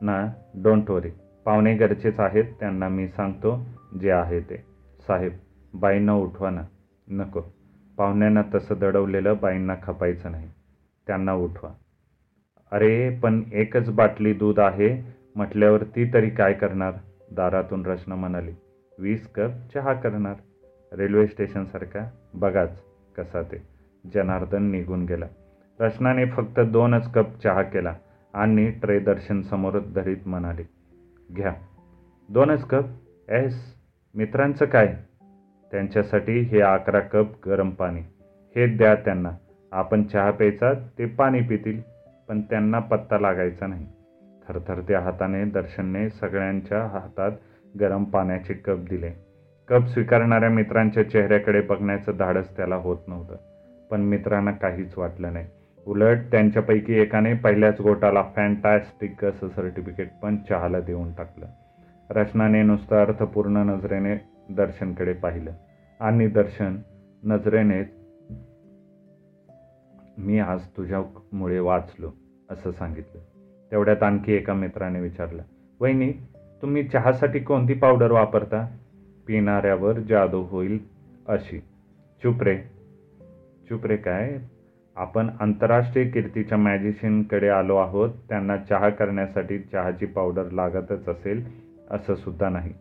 ना 0.00 0.32
डोंट 0.54 0.90
वरी 0.90 1.10
पाहुणे 1.44 1.74
घरचेच 1.74 2.20
आहेत 2.20 2.44
त्यांना 2.60 2.88
मी 2.88 3.08
सांगतो 3.08 3.66
जे 4.00 4.10
आहे 4.10 4.40
ते. 4.40 4.64
साहेब 5.06 5.32
बाईंना 5.74 6.14
उठवा 6.14 6.50
ना. 6.50 6.62
नको. 7.08 7.42
पाहुण्यांना 7.98 8.42
तसं 8.54 8.74
दडवलेलं 8.78 9.34
बाईंना 9.42 9.74
खपायचं 9.82 10.30
नाही. 10.30 10.48
त्यांना 11.06 11.32
उठवा. 11.32 11.70
अरे 12.72 13.18
पण 13.22 13.42
एकच 13.52 13.90
बाटली 13.90 14.32
दूध 14.32 14.60
आहे. 14.60 15.14
म्हटल्यावर 15.36 15.82
ती 15.82 16.12
तरी 16.14 16.30
काय 16.30 16.52
करणार? 16.52 16.92
दारातून 17.32 17.86
रचना 17.86 18.14
म्हणाली. 18.14 18.52
वीस 18.98 19.26
कप 19.26 19.50
चहा 19.74 19.92
करणार. 19.92 20.34
रेल्वे 20.92 21.26
स्टेशनसारखा. 21.26 22.10
बघाच 22.34 22.82
कसा 23.18 23.42
ते. 23.42 23.62
जनार्दन 24.14 24.62
निघून 24.62 25.04
गेला. 25.04 25.26
रचनाने 25.80 26.26
फक्त 26.26 26.60
दोनच 26.60 27.12
कप 27.12 27.40
चहा 27.42 27.62
केला 27.62 27.94
आणि 28.34 28.70
ट्रे 28.70 28.98
दर्शन 28.98 29.40
समोर 29.42 29.78
धरीत 29.94 30.16
म्हणाली 30.26 30.62
घ्या. 31.36 31.54
दोनच 32.28 32.64
कप? 32.64 32.84
एस 33.28 33.74
मित्रांचं 34.14 34.64
काय? 34.64 34.96
त्यांच्यासाठी 35.70 36.40
हे 36.40 36.60
अकरा 36.60 37.00
कप 37.00 37.48
गरम 37.48 37.70
पाणी. 37.70 38.00
हे 38.56 38.66
द्या 38.76 38.94
त्यांना. 38.94 39.30
आपण 39.72 40.02
चहा 40.02 40.30
प्यायचा 40.30 40.72
ते 40.98 41.06
पाणी 41.06 41.40
पितील 41.40 41.80
पण 42.28 42.40
त्यांना 42.40 42.78
पत्ता 42.78 43.18
लागायचा 43.18 43.66
नाही. 43.66 43.86
थरथरत्या 44.48 45.00
हाताने 45.00 45.44
दर्शनने 45.44 46.10
सगळ्यांच्या 46.10 46.82
हातात 46.82 47.32
गरम 47.80 48.04
पाण्याचे 48.04 48.54
कप 48.54 48.78
दिले. 48.90 49.10
कप 49.68 49.86
स्वीकारणाऱ्या 49.86 50.48
मित्रांच्या 50.48 51.10
चेहऱ्याकडे 51.10 51.60
बघण्याचं 51.60 52.12
धाडस 52.18 52.56
त्याला 52.56 52.76
होत 52.76 52.98
नव्हतं 53.08 53.36
पण 53.90 54.00
मित्रांना 54.00 54.50
काहीच 54.50 54.98
वाटलं 54.98 55.32
नाही. 55.32 55.46
उलट 55.86 56.18
त्यांच्यापैकी 56.30 56.94
एकाने 56.94 57.34
पहिल्याच 57.34 57.80
गोटाला 57.80 58.22
फॅन्टॅस्टिक 58.36 59.24
असं 59.24 59.48
सर्टिफिकेट 59.48 60.08
पण 60.22 60.36
चहाला 60.48 60.80
देऊन 60.80 61.12
टाकलं. 61.12 61.46
रचनाने 62.10 62.62
नुसतं 62.62 62.96
अर्थपूर्ण 62.96 63.56
नजरेने 63.56 64.16
दर्शनकडे 64.50 65.12
पाहिलं. 65.12 65.50
आणि 66.00 66.26
दर्शन 66.26 66.76
नजरेने 67.24 67.82
मी 70.18 70.38
आज 70.38 70.60
तुझ्यामुळे 70.76 71.58
वाचलो 71.58 72.12
असं 72.50 72.70
सांगितलं. 72.70 73.20
तेवढ्यात 73.70 74.02
आणखी 74.02 74.32
एका 74.32 74.54
मित्राने 74.54 75.00
विचारलं 75.00 75.42
वहिनी 75.80 76.12
तुम्ही 76.62 76.88
चहासाठी 76.88 77.38
कोणती 77.38 77.74
पावडर 77.74 78.10
वापरता? 78.10 78.66
पिणाऱ्यावर 79.26 79.92
जादू 79.92 80.42
होईल 80.42 80.78
अशी. 81.28 81.58
चुप 82.22 82.42
रे 82.42 82.58
चुप 83.68 83.86
रे 83.86 83.96
काय? 83.96 84.38
आपण 84.96 85.28
आंतरराष्ट्रीय 85.40 86.08
कीर्तीच्या 86.08 86.58
मॅजिशियनकडे 86.58 87.48
आलो 87.48 87.76
आहोत. 87.76 88.10
त्यांना 88.28 88.56
चहा 88.56 88.88
करण्यासाठी 88.88 89.58
चहाची 89.58 90.06
पावडर 90.06 90.50
लागतच 90.50 91.08
असेल 91.08 91.44
असं 91.90 92.14
सुद्धा 92.14 92.48
नाही. 92.48 92.72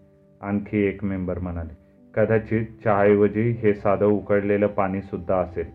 आणखी 0.41 0.78
एक 0.78 1.04
मेंबर 1.04 1.39
म्हणाले 1.39 1.78
कदाचित 2.13 2.65
चहाऐवजी 2.84 3.49
हे 3.49 3.73
साधं 3.73 4.06
उकळलेलं 4.06 4.67
पाणीसुद्धा 4.67 5.36
असेल. 5.36 5.65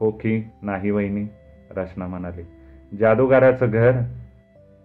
हो 0.00 0.10
की 0.10 0.44
नाही 0.62 0.90
वहिनी 0.90 1.26
रचना 1.76 2.06
म्हणाली. 2.06 2.42
जादूगाराचं 2.96 3.70
घर? 3.70 3.92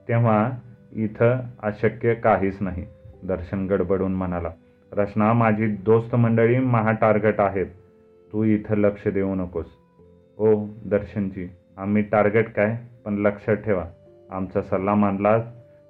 तेव्हा 0.07 0.51
इथं 0.91 1.39
अशक्य 1.63 2.13
काहीच 2.13 2.57
नाही 2.61 2.85
दर्शन 3.23 3.65
गडबडून 3.67 4.13
म्हणाला. 4.15 4.49
रचना 4.91 5.33
माझी 5.33 5.67
दोस्त 5.67 6.15
मंडळी 6.15 6.59
महा 6.59 6.91
टार्गेट 6.91 7.41
आहेत. 7.41 7.65
तू 8.33 8.43
इथं 8.43 8.77
लक्ष 8.77 9.07
देऊ 9.07 9.35
नकोस. 9.35 9.65
ओ 10.39 10.65
दर्शनजी 10.85 11.49
आम्ही 11.77 12.01
टार्गेट 12.03 12.53
काय? 12.53 12.77
पण 13.05 13.13
लक्षात 13.13 13.55
ठेवा 13.55 13.85
आमचा 14.31 14.61
सल्ला 14.61 14.95
मानलास 14.95 15.43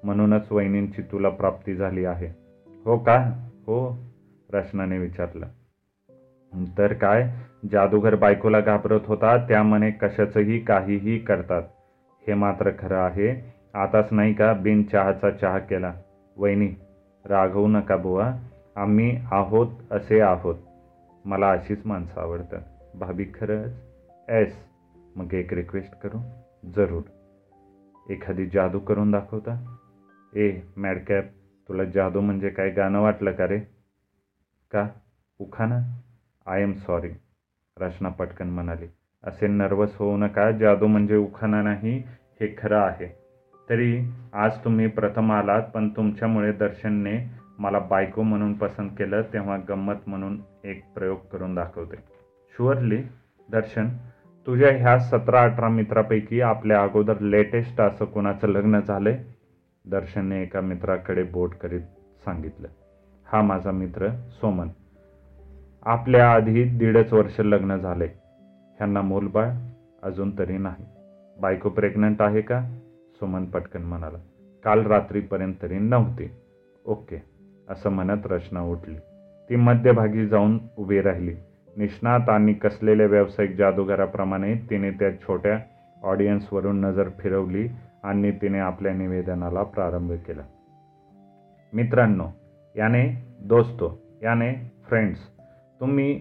म्हणूनच 0.03 0.51
वहिनींची 0.51 1.01
तुला 1.01 1.29
प्राप्ती 1.29 1.75
झाली 1.75 2.05
आहे. 2.05 2.27
हो 2.85 2.97
का? 2.97 3.25
हो 3.59 3.97
रचनाने 4.53 4.97
विचारलं. 4.97 5.45
तर 6.77 6.93
काय? 6.93 7.31
जादूगर 7.71 8.15
बायकोला 8.15 8.59
घाबरत 8.59 8.99
होता 9.05 9.37
त्यामने 9.37 9.91
कशाचंही 9.91 10.59
काहीही 10.59 11.19
करतात. 11.19 11.61
हे 12.27 12.33
मात्र 12.33 12.69
खरं 12.79 12.97
आहे. 12.97 13.53
आताच 13.73 14.07
नाही 14.11 14.33
का 14.33 14.53
बिन 14.53 14.83
चहाचा 14.83 15.31
चहा 15.31 15.59
केला? 15.59 15.93
वहिनी 16.37 16.69
रागवू 17.25 17.67
नका 17.67 17.95
बुवा. 17.95 18.33
आम्ही 18.75 19.19
आहोत 19.31 19.67
असे 19.91 20.19
आहोत. 20.19 20.55
मला 21.25 21.51
अशीच 21.51 21.81
माणसं 21.85 22.21
आवडतात. 22.21 22.95
भाभी 22.97 23.25
खरंच 23.25 23.86
एस. 24.29 24.65
मग 25.15 25.33
एक 25.33 25.53
रिक्वेस्ट 25.53 25.93
करू? 25.95 26.17
जरूर. 26.75 27.01
एखादी 28.09 28.45
जादू 28.45 28.79
करून 28.79 29.11
दाखवता? 29.11 29.77
ए 30.35 30.59
मॅडकॅप 30.77 31.23
तुला 31.67 31.83
जादू 31.83 32.21
म्हणजे 32.21 32.49
काय 32.49 32.69
गाणं 32.69 33.01
वाटलं 33.01 33.31
का 33.31 33.47
रे? 33.47 33.59
का? 34.71 34.87
उखाना 35.39 36.01
आय 36.45 36.61
एम 36.61 36.73
सॉरी 36.73 37.09
रचना 37.79 38.09
पटकन 38.09 38.49
म्हणाली. 38.49 38.87
असे 39.23 39.47
नर्वस 39.47 39.95
होऊ 39.95 40.17
नका. 40.17 40.51
जादू 40.51 40.87
म्हणजे 40.87 41.15
उखाना 41.15 41.61
नाही 41.61 42.03
हे 42.41 42.55
खरं 42.57 42.79
आहे. 42.79 43.17
तरी 43.69 44.09
आज 44.33 44.51
तुम्ही 44.63 44.87
प्रथम 44.87 45.31
आलात 45.31 45.63
पण 45.63 45.89
तुमच्यामुळे 45.89 46.51
दर्शनने 46.51 47.31
मला 47.59 47.79
बायको 47.79 48.23
म्हणून 48.23 48.53
पसंत 48.53 48.89
केलं 48.89 49.21
तेव्हा 49.21 49.57
गंमत 49.69 49.95
म्हणून 50.07 50.41
एक 50.63 50.93
प्रयोग 50.93 51.19
करून 51.31 51.55
दाखवते. 51.55 51.95
शुअरली 52.57 53.03
दर्शन 53.51 53.87
तुझ्या 54.47 54.71
ह्या 54.71 54.99
सतरा 54.99 55.41
अठरा 55.41 55.69
मित्रापैकी 55.69 56.41
आपल्या 56.41 56.81
अगोदर 56.81 57.19
लेटेस्ट 57.19 57.81
असं 57.81 58.05
कोणाचं 58.05 58.47
लग्न 58.47 58.79
झालं 58.79 59.09
आहे 59.09 59.35
दर्शनने 59.89 60.41
एका 60.41 60.61
मित्राकडे 60.61 61.23
बोट 61.23 61.55
करीत 61.55 61.81
सांगितलं. 62.25 62.67
हा 63.25 63.41
माझा 63.41 63.71
मित्र 63.71 64.09
सोमन. 64.09 64.67
आपल्या 65.83 66.31
आधी 66.31 66.63
दीडच 66.63 67.13
वर्ष 67.13 67.39
लग्न 67.39 67.77
झाले. 67.77 68.05
ह्यांना 68.05 69.01
मूलबाळ 69.01 69.49
अजून 70.03 70.39
तरी 70.39 70.57
नाही. 70.57 70.85
बायको 71.39 71.69
प्रेग्नंट 71.69 72.21
आहे 72.21 72.41
का? 72.41 72.63
सुमन 73.19 73.45
पटकन 73.45 73.81
म्हणाला. 73.81 74.17
काल 74.63 74.85
रात्रीपर्यंत 74.85 75.53
तरी 75.61 75.77
नव्हती. 75.77 76.31
ओके 76.85 77.23
असं 77.69 77.89
म्हणत 77.89 78.25
रचना 78.25 78.61
उठली. 78.61 78.97
ती 79.49 79.55
मध्यभागी 79.55 80.27
जाऊन 80.27 80.59
उभी 80.77 81.01
राहिली. 81.01 81.35
निष्णात 81.77 82.29
आणि 82.29 82.53
कसलेल्या 82.53 83.05
व्यावसायिक 83.05 83.55
जादूगराप्रमाणे 83.55 84.53
तिने 84.69 84.91
त्या 84.91 85.11
छोट्या 85.21 85.57
ऑडियन्सवरून 86.03 86.79
नजर 86.81 87.09
फिरवली 87.19 87.67
आणि 88.03 88.31
तिने 88.31 88.59
आपल्या 88.59 88.93
निवेदनाला 88.93 89.63
प्रारंभ 89.63 90.11
केला. 90.27 90.41
मित्रांनो 91.73 92.27
याने 92.75 93.03
दोस्तो 93.41 93.89
याने 94.23 94.53
फ्रेंड्स 94.89 95.19
तुम्ही 95.81 96.19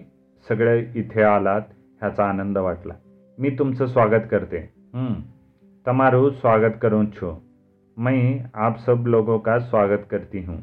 सगळे 0.49 0.79
इथे 0.95 1.21
आलात 1.21 1.61
ह्याचा 2.01 2.25
आनंद 2.25 2.57
वाटला. 2.57 2.93
मी 3.37 3.49
तुमचं 3.49 3.85
स्वागत 3.85 4.27
करते. 4.31 4.61
तमारू 5.85 6.29
स्वागत 6.31 6.77
करून 6.81 7.05
छो. 7.11 7.35
मैं 7.97 8.39
आप 8.55 8.79
सब 8.79 9.07
लोगों 9.07 9.37
का 9.39 9.57
स्वागत 9.59 10.03
करती 10.11 10.43
हूँ. 10.45 10.57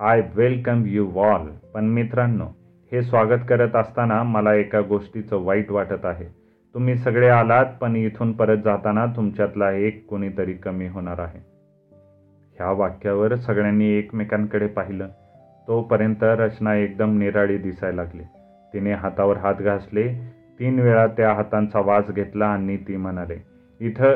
आय 0.00 0.22
वेलकम 0.34 0.82
यू 0.86 1.06
वॉल 1.12 1.48
पण 1.74 1.84
मित्रांनो 1.88 2.46
हे 2.92 3.02
स्वागत 3.02 3.40
करत 3.48 3.76
असताना 3.76 4.22
मला 4.22 4.54
एका 4.54 4.80
गोष्टीचं 4.80 5.44
वाईट 5.44 5.70
वाटत 5.70 6.04
आहे. 6.04 6.24
तुम्ही 6.74 6.96
सगळे 6.96 7.28
आलात 7.28 7.66
पण 7.80 7.96
इथून 7.96 8.32
परत 8.32 8.58
जाताना 8.64 9.06
तुमच्यातला 9.06 9.72
एक 9.72 10.06
कोणीतरी 10.06 10.52
कमी 10.52 10.88
होणार 10.88 11.18
आहे. 11.18 11.38
ह्या 12.56 12.70
वाक्यावर 12.70 13.34
सगळ्यांनी 13.34 13.88
एकमेकांकडे 13.90 14.66
पाहिलं. 14.66 15.08
तोपर्यंत 15.68 16.16
रचना 16.22 16.74
एकदम 16.74 17.18
निराळी 17.18 17.58
दिसायला 17.58 18.02
लागली. 18.02 18.22
तिने 18.72 18.92
हातावर 18.92 19.36
हात 19.36 19.54
घासले. 19.54 20.08
तीन 20.60 20.78
वेळा 20.78 21.06
त्या 21.06 21.32
हातांचा 21.32 21.80
वास 21.80 22.10
घेतला 22.10 22.46
आणि 22.46 22.76
ती 22.76 22.96
म्हणाले 22.96 23.36
इथं 23.80 24.14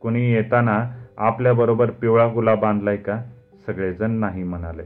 कुणी 0.00 0.32
येताना 0.32 0.90
आपल्याबरोबर 1.18 1.90
पिवळा 1.90 2.26
गुलाब 2.34 2.64
आणलाय 2.64 2.96
का? 2.96 3.22
सगळेजण 3.66 4.10
नाही 4.10 4.42
म्हणाले. 4.42 4.82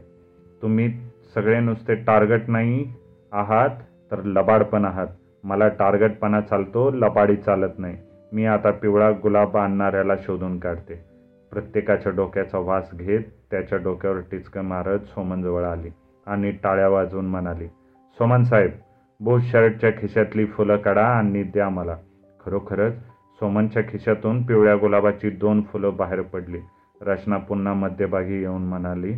तुम्ही 0.63 0.93
सगळे 1.35 1.61
नुसते 1.61 1.95
टार्गेट 1.95 2.43
नाही 2.49 2.93
आहात 3.37 3.71
तर 4.11 4.23
लबाड 4.25 4.63
पण 4.63 4.85
आहात. 4.85 5.07
मला 5.45 5.69
टार्गेटपणा 5.69 6.41
चालतो 6.41 6.91
लबाडी 6.91 7.37
चालत 7.37 7.79
नाही. 7.79 7.97
मी 8.33 8.47
आता 8.47 8.71
पिवळा 8.71 9.11
गुलाब 9.23 9.57
आणणाऱ्याला 9.57 10.17
शोधून 10.17 10.59
काढते. 10.59 10.95
प्रत्येकाच्या 11.53 12.13
डोक्याचा 12.13 12.59
वास 12.59 12.91
घेत 12.95 13.21
त्याच्या 13.51 13.79
डोक्यावर 13.79 14.21
टिचकं 14.31 14.65
मारत 14.65 15.01
सोमनजवळ 15.07 15.65
आली 15.65 15.91
आणि 16.27 16.51
टाळ्या 16.63 16.89
वाजवून 16.89 17.27
म्हणाली 17.27 17.67
सोमन 18.19 18.43
साहेब 18.43 18.71
बूट 19.21 19.41
शर्टच्या 19.43 19.91
खिशातली 19.91 20.45
फुलं 20.47 20.77
काढा 20.77 21.05
आणि 21.09 21.43
द्या 21.43 21.69
मला. 21.69 21.97
खरोखरच 22.41 22.95
सोमनच्या 23.41 23.83
खिशातून 23.83 24.43
पिवळ्या 24.43 24.77
गुलाबाची 24.77 25.31
दोन 25.31 25.63
फुलं 25.63 25.97
बाहेर 25.97 26.21
पडली. 26.23 26.59
रचना 27.01 27.37
पुन्हा 27.39 27.73
मध्यभागी 27.75 28.41
येऊन 28.41 28.63
म्हणाली 28.63 29.13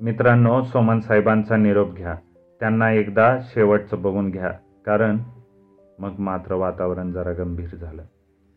मित्रांनो 0.00 0.62
सोमन 0.62 1.00
साहेबांचा 1.00 1.56
निरोप 1.56 1.94
घ्या. 1.94 2.14
त्यांना 2.60 2.90
एकदा 2.90 3.38
शेवटचं 3.42 4.02
बघून 4.02 4.30
घ्या. 4.30 4.50
कारण 4.86 5.18
मग 5.98 6.12
मात्र 6.18 6.54
वातावरण 6.54 7.12
जरा 7.12 7.32
गंभीर 7.32 7.74
झालं. 7.74 8.02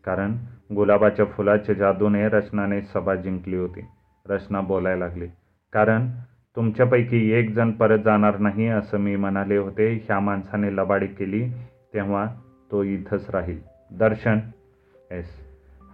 कारण 0.04 0.36
गुलाबाच्या 0.74 1.26
फुलाच्या 1.26 1.74
जादूने 1.74 2.28
रचनाने 2.28 2.82
सभा 2.82 3.14
जिंकली 3.14 3.56
होती. 3.56 3.80
रचना 4.28 4.60
बोलायला 4.60 5.06
लागली. 5.06 5.26
कारण 5.72 6.08
तुमच्यापैकी 6.56 7.30
एक 7.30 7.50
जण 7.50 7.70
परत 7.70 7.98
जाणार 7.98 8.38
नाही 8.38 8.68
असं 8.68 8.98
मी 8.98 9.16
म्हणाले 9.16 9.56
होते. 9.56 9.94
ह्या 9.94 10.20
माणसाने 10.20 10.76
लबाडी 10.76 11.06
केली 11.06 11.48
तेव्हा 11.94 12.26
तो 12.70 12.82
इथंच 12.82 13.30
राहील. 13.30 13.58
दर्शन 13.90 14.38
एस. 15.10 15.26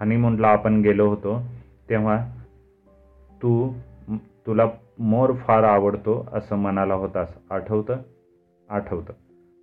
हनीमूनला 0.01 0.49
आपण 0.49 0.81
गेलो 0.81 1.09
होतो 1.09 1.43
तेव्हा 1.91 2.27
तू 3.43 3.73
तुला 4.47 4.65
मोर 4.99 5.33
फार 5.33 5.63
आवडतो 5.63 6.29
असं 6.33 6.57
मनाला 6.57 6.95
होतास 6.95 7.35
आठवतं? 7.51 7.97
आठवतं. 8.71 9.13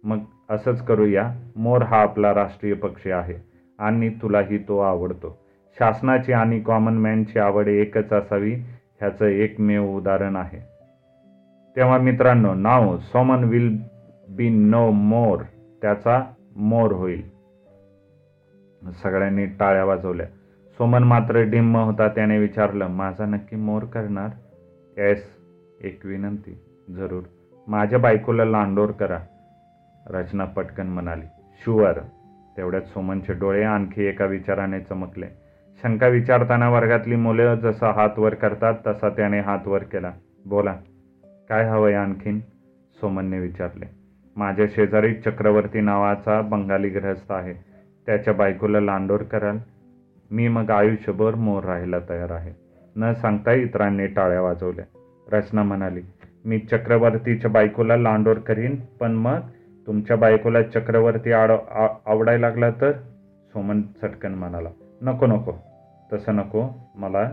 मग 0.04 0.18
असंच 0.50 0.86
करूया 0.86 1.34
मोर 1.56 1.82
हा 1.82 2.02
आपला 2.02 2.34
राष्ट्रीय 2.34 2.74
पक्षी 2.74 3.12
आहे 3.12 3.34
आणि 3.80 4.10
तुलाही 4.10 4.58
तो 4.58 4.80
आवडतो. 4.80 5.38
शासनाची 5.80 6.34
आणि 6.34 6.60
कॉमन 6.60 6.94
मॅनची 6.94 7.40
आवड 7.40 7.68
एकच 7.68 8.14
असावी 8.14 8.54
ह्याचं 9.00 9.26
एकमेव 9.26 9.98
उदाहरण 9.98 10.36
आहे. 10.36 10.60
तेव्हा 11.76 11.98
मित्रांनो 11.98 12.54
नाव 12.54 12.98
Soman 12.98 13.44
will 13.44 13.78
be 14.30 14.50
no 14.50 14.92
more 14.92 15.42
त्याचा 15.82 16.24
मोर 16.56 16.92
होईल. 16.92 17.22
सगळ्यांनी 19.04 19.46
टाळ्या 19.46 19.86
वाजवल्या. 19.86 20.26
सोमन 20.78 21.04
मात्र 21.04 21.38
डिम्म 21.42 21.78
होता 21.78 22.08
त्याने 22.08 22.38
विचारलं 22.38 22.88
माझा 22.88 23.26
नक्की 23.26 23.56
मोर 23.56 23.84
करणार? 23.84 24.28
एस 24.98 25.24
एक 25.82 26.06
विनंती 26.06 26.60
जरूर. 26.90 27.24
माझ्या 27.68 28.00
बायकोला 28.00 28.46
लांडोर 28.46 28.92
करा 28.92 29.20
रचना 30.10 30.46
पटकन 30.46 30.88
म्हणाली. 30.88 31.26
शुअर 31.66 32.00
तेवढ्यात 32.58 32.82
सोमनचे 32.82 33.34
डोळे 33.34 33.64
आणखी 33.64 34.06
एका 34.06 34.26
विचाराने 34.26 34.80
चमकले. 34.80 35.26
शंका 35.84 36.08
विचारताना 36.08 36.70
वर्गातली 36.70 37.16
मुलं 37.16 37.56
जसा 37.56 37.92
हात 37.92 38.20
वर 38.20 38.34
करतात 38.34 38.74
तसा 38.88 39.10
त्याने 39.10 39.40
हात 39.40 39.68
वर 39.68 39.84
केला. 39.84 40.12
बोला 40.46 40.76
काय 41.50 41.64
हवंय 41.64 41.94
आणखीन? 41.94 42.40
सोमनने 43.02 43.40
विचारले. 43.40 43.86
माझ्या 44.36 44.66
शेजारी 44.76 45.14
चक्रवर्ती 45.14 45.82
नावाचा 45.82 46.42
बंगाली 46.42 46.90
ग्रहस्थ 46.90 47.32
आहे. 47.32 47.54
त्याच्या 48.06 48.34
बायकोला 48.34 48.80
लांडोर 48.80 49.24
कराल? 49.24 49.58
मी 50.32 50.48
मग 50.48 50.72
आयुष्यभर 50.72 51.36
मोर 51.36 51.64
राहायला 51.64 52.00
तयार 52.10 52.32
आहे. 52.32 52.65
न 52.98 53.14
सांगता 53.14 53.54
इतरांनी 53.54 54.08
टाळ्या 54.08 54.42
वाजवल्या. 54.42 54.86
रचना 55.32 55.64
म्हणाली 55.64 56.02
मी 56.46 56.60
चक्रवर्तीच्या 56.60 57.52
बायकोला 57.52 57.98
लांडोर 57.98 58.38
करीन 58.40 58.76
पण 58.76 59.12
मग 59.12 59.40
तुमच्या 59.88 60.18
बायकोला 60.18 60.62
चक्रवर्ती 60.64 61.32
आड 61.32 61.52
आवडायला 62.06 62.48
लागला 62.48 62.70
तर? 62.82 62.92
सोमन 63.54 63.82
चटकन 63.82 64.34
म्हणाला 64.34 64.70
नको 65.02 65.28
नको. 65.28 65.54
तसं 66.14 66.36
नको. 66.36 66.68
मला 66.96 67.32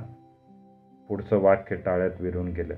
पुढचं 1.09 1.39
वाक्य 1.39 1.77
टाळ्यात 1.77 2.21
विरून 2.21 2.49
गेलं. 2.49 2.75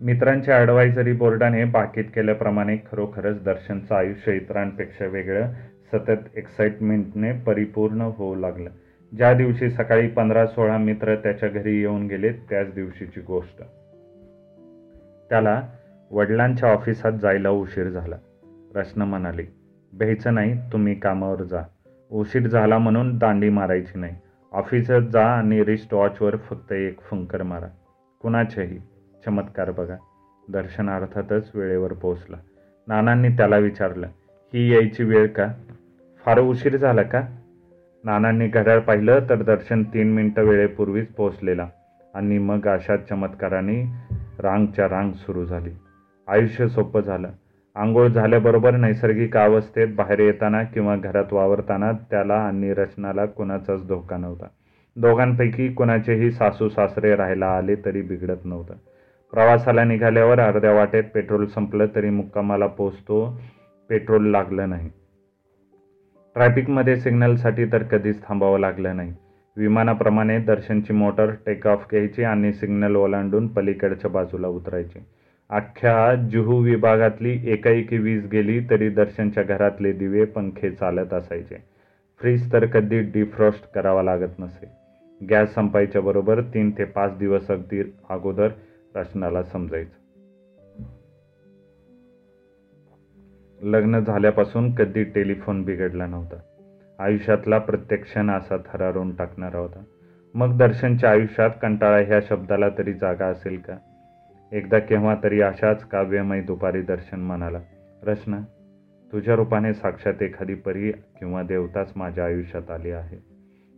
मित्रांच्या 0.00 0.56
ॲडवायझरी 0.56 1.12
बोर्डाने 1.12 1.64
बाकीत 1.64 2.04
केल्याप्रमाणे 2.04 2.76
खरोखरच 2.76 3.42
दर्शनचं 3.44 3.94
आयुष्य 3.94 4.36
इतरांपेक्षा 4.36 5.06
वेगळं 5.06 5.52
सतत 5.92 6.36
एक्साइटमेंटने 6.36 7.32
परिपूर्ण 7.32 8.00
होऊ 8.00 8.34
लागलं. 8.34 8.70
ज्या 9.16 9.34
दिवशी 9.34 9.70
सकाळी 9.70 10.08
पंधरा 10.08 10.46
सोळा 10.46 10.78
मित्र 10.78 11.14
त्याच्या 11.14 11.48
घरी 11.48 11.80
येऊन 11.80 12.06
गेले 12.06 12.32
त्याच 12.32 12.74
दिवशीची 12.74 13.20
गोष्ट. 13.20 13.62
त्याला 15.30 15.62
वडिलांच्या 16.10 16.72
ऑफिसात 16.72 17.12
जायला 17.12 17.50
उशीर 17.50 17.88
झाला. 17.88 18.16
रचना 18.74 19.04
म्हणाली 19.04 19.42
भ्यायचं 19.92 20.34
नाही 20.34 20.60
तुम्ही 20.72 20.94
कामावर 20.94 21.42
जा. 21.42 21.62
उशीर 22.10 22.48
झाला 22.48 22.78
म्हणून 22.78 23.18
दांडी 23.18 23.48
मारायची 23.48 23.98
नाही. 23.98 24.16
ऑफिसात 24.52 25.02
जा 25.02 25.26
आणि 25.26 25.64
रिस्ट 25.64 25.94
वॉचवर 25.94 26.36
फक्त 26.36 26.72
एक 26.72 27.00
फुंकर 27.00 27.42
मारा. 27.42 27.66
कुणाच्याही? 28.22 28.78
चमत्कार 29.24 29.70
बघा. 29.70 29.96
दर्शन 30.48 30.90
अर्थातच 30.90 31.50
वेळेवर 31.54 31.92
पोहोचला. 31.92 32.36
नानांनी 32.88 33.28
त्याला 33.28 33.56
विचारलं 33.56 34.06
ही 34.54 34.72
यायची 34.72 35.04
वेळ 35.04 35.26
का? 35.26 35.46
फार 36.24 36.40
उशीर 36.40 36.76
झाला 36.76 37.02
का? 37.02 37.22
नानांनी 38.04 38.48
घड्याळ 38.48 38.78
पाहिलं 38.78 39.20
तर 39.30 39.42
दर्शन 39.42 39.82
तीन 39.82 40.12
मिनटं 40.12 40.42
वेळेपूर्वीच 40.42 41.08
पोहोचलेला 41.08 41.68
आणि 42.14 42.38
मग 42.38 42.68
अशा 42.68 42.96
चमत्काराने 42.96 43.92
रांगच्या 44.38 44.88
रांग 44.88 45.12
सुरू 45.12 45.44
झाली. 45.44 45.70
आयुष्य 46.28 46.68
सोपं 46.68 47.00
झालं. 47.00 47.28
आंघोळ 47.74 48.08
झाल्याबरोबर 48.08 48.76
नैसर्गिक 48.76 49.36
अवस्थेत 49.36 49.88
बाहेर 49.96 50.18
येताना 50.18 50.62
किंवा 50.62 50.96
घरात 50.96 51.32
वावरताना 51.32 51.92
त्याला 51.92 52.34
आणि 52.34 52.74
रचनाला 52.74 53.26
कुणाचाच 53.26 53.88
धोका 53.88 54.16
नव्हता. 54.16 54.46
दोघांपैकी 54.96 55.72
कुणाचेही 55.72 56.30
सासू 56.30 56.68
सासरे 56.68 57.16
राहायला 57.16 57.46
आले 57.46 57.74
तरी 57.74 58.02
बिघडत 58.02 58.44
नव्हतं. 58.44 58.74
प्रवासाला 59.32 59.84
निघाल्यावर 59.84 60.40
अर्ध्या 60.40 60.72
वाटेत 60.72 61.04
पेट्रोल 61.14 61.46
संपलं 61.46 61.86
तरी 61.94 62.10
मुक्कामाला 62.10 62.66
पोचतो 62.66 63.40
पेट्रोल 63.88 64.30
लागलं 64.30 64.68
नाही. 64.68 64.90
ट्रॅफिकमध्ये 66.34 66.96
सिग्नलसाठी 66.96 67.64
तर 67.64 67.82
कधीच 67.82 68.22
थांबावं 68.22 68.60
लागलं 68.60 68.96
नाही. 68.96 69.12
विमानाप्रमाणे 69.56 70.38
दर्शनची 70.38 70.92
मोटर 70.92 71.30
टेक 71.46 71.66
ऑफ 71.66 71.86
घ्यायची 71.90 72.24
आणि 72.24 72.52
सिग्नल 72.52 72.96
ओलांडून 72.96 73.46
पलीकडच्या 73.46 74.10
बाजूला 74.10 74.48
उतरायची. 74.48 74.98
अख्ख्या 75.50 76.14
जुहू 76.14 76.58
विभागातली 76.62 77.38
एकाएकी 77.52 77.98
वीज 77.98 78.26
गेली 78.26 78.60
तरी 78.70 78.88
दर्शनच्या 78.88 79.42
घरातले 79.42 79.92
दिवे 79.92 80.24
पंखे 80.24 80.70
चालत 80.70 81.14
असायचे. 81.14 81.56
फ्रीज 82.20 82.52
तर 82.52 82.66
कधी 82.66 83.00
डिफ्रॉस्ट 83.00 83.72
करावा 83.74 84.02
लागत 84.02 84.38
नसे. 84.38 84.66
गॅस 85.20 85.54
संपायच्या 85.54 86.02
बरोबर 86.02 86.40
तीन 86.40 86.70
ते 86.70 86.84
पाच 86.84 87.18
दिवस 87.18 87.50
अगदी 87.50 87.82
अगोदर 88.10 88.48
रचनाला 88.96 89.42
समजायचं. 89.42 89.99
लग्न 93.62 94.00
झाल्यापासून 94.00 94.74
कधी 94.74 95.04
टेलिफोन 95.04 95.62
बिघडला 95.62 96.06
नव्हता. 96.06 96.36
आयुष्यातला 96.98 97.58
प्रत्येक 97.58 98.04
क्षण 98.04 98.30
असा 98.30 98.56
थरारून 98.56 99.14
टाकणारा 99.14 99.58
होता. 99.58 99.82
मग 100.34 100.58
दर्शनच्या 100.58 101.10
आयुष्यात 101.10 101.50
कंटाळा 101.62 101.98
ह्या 101.98 102.20
शब्दाला 102.28 102.68
तरी 102.68 102.92
जागा 102.92 103.26
असेल 103.26 103.58
का? 103.58 103.76
एकदा 104.52 104.78
केव्हा 104.78 105.16
तरी 105.24 105.40
अशाच 105.40 105.84
काव्यमय 105.84 106.40
दुपारी 106.40 106.82
दर्शन 106.82 107.20
म्हणाला 107.20 107.58
रचना 108.02 108.40
तुझ्या 109.12 109.34
रूपाने 109.34 109.74
साक्षात 109.74 110.22
एखादी 110.22 110.54
परी 110.54 110.92
किंवा 110.92 111.42
देवताच 111.42 111.92
माझ्या 111.96 112.24
आयुष्यात 112.24 112.70
आली 112.70 112.90
आहे. 112.90 113.16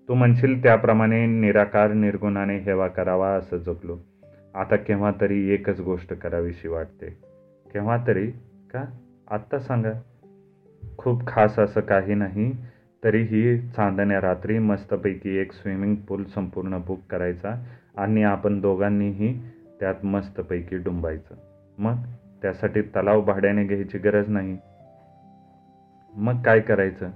तू 0.09 0.15
म्हणशील 0.15 0.63
त्याप्रमाणे 0.63 1.27
निराकार 1.27 1.93
निर्गुणाने 1.93 2.59
हेवा 2.59 2.89
करावा 2.89 3.29
असं 3.29 3.57
जगलो 3.57 3.99
आता 4.55 4.77
केव्हा 4.77 5.13
तरी 5.21 5.51
एकच 5.51 5.81
गोष्ट 5.81 6.15
करावीशी 6.15 6.69
वाटते. 6.69 7.07
केव्हा 7.73 7.97
तरी? 8.07 8.27
का? 8.73 8.85
आत्ता 9.31 9.59
सांगा. 9.59 9.93
खूप 10.99 11.27
खास 11.27 11.59
असं 11.59 11.81
काही 11.81 12.15
नाही 12.15 12.57
तरीही 13.05 13.59
चांदण्या 13.59 14.21
रात्री 14.21 14.59
मस्तपैकी 14.59 15.37
एक 15.37 15.53
स्विमिंग 15.53 15.95
पूल 15.95 16.25
संपूर्ण 16.25 16.79
बुक 16.79 17.01
करायचा 17.11 17.65
आणि 17.97 18.23
आपण 18.23 18.61
दोघांनीही 18.61 19.43
त्यात 19.81 20.05
मस्तपैकी 20.05 20.77
डुंबायचं. 20.77 21.35
मग 21.79 21.95
त्यासाठी 22.43 22.83
तलाव 22.83 23.21
भाड्याने 23.21 23.65
घ्यायची 23.65 23.99
गरज 23.99 24.29
नाही. 24.29 24.59
मग 26.15 26.43
काय 26.43 26.61
करायचं? 26.61 27.11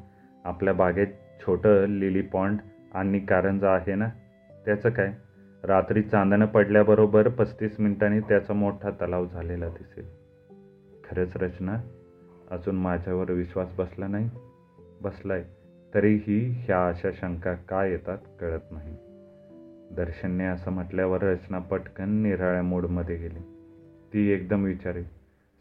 आपल्या 0.45 0.75
बागेत 0.75 1.07
छोटं 1.41 1.87
लिली 1.87 2.21
पॉन्ड 2.21 2.59
आणि 2.95 3.21
कारंजा 3.21 3.71
आहे 3.71 3.95
ना? 3.95 4.09
त्याचं 4.65 4.91
काय? 4.91 5.13
रात्री 5.65 6.03
चांदणं 6.03 6.47
पडल्याबरोबर 6.47 7.29
पस्तीस 7.29 7.81
मिनिटांनी 7.81 8.21
त्याचा 8.21 8.55
मोठा 8.55 8.91
तलाव 8.91 9.27
झालेला 9.27 9.69
दिसेल. 9.69 10.05
खरंच 11.05 11.37
रचना? 11.37 11.77
अजून 12.51 12.75
माझ्यावर 12.75 13.31
विश्वास 13.31 13.75
बसला 13.79 14.07
नाही? 14.07 14.31
बसलाय. 15.03 15.45
तरीही 15.95 16.51
ह्या 16.51 16.89
अशा 16.89 17.09
शंका 17.13 17.55
का 17.55 17.85
येतात 17.85 18.19
कळत 18.41 18.61
नाही. 18.71 18.97
दर्शनने 19.95 20.45
असं 20.45 20.71
म्हटल्यावर 20.71 21.23
रचना 21.23 21.59
पटकन 21.59 22.11
निराळ्या 22.11 22.63
मूडमध्ये 22.63 23.17
गेली. 23.17 23.39
ती 24.13 24.29
एकदम 24.29 24.63
विचारी. 24.63 25.03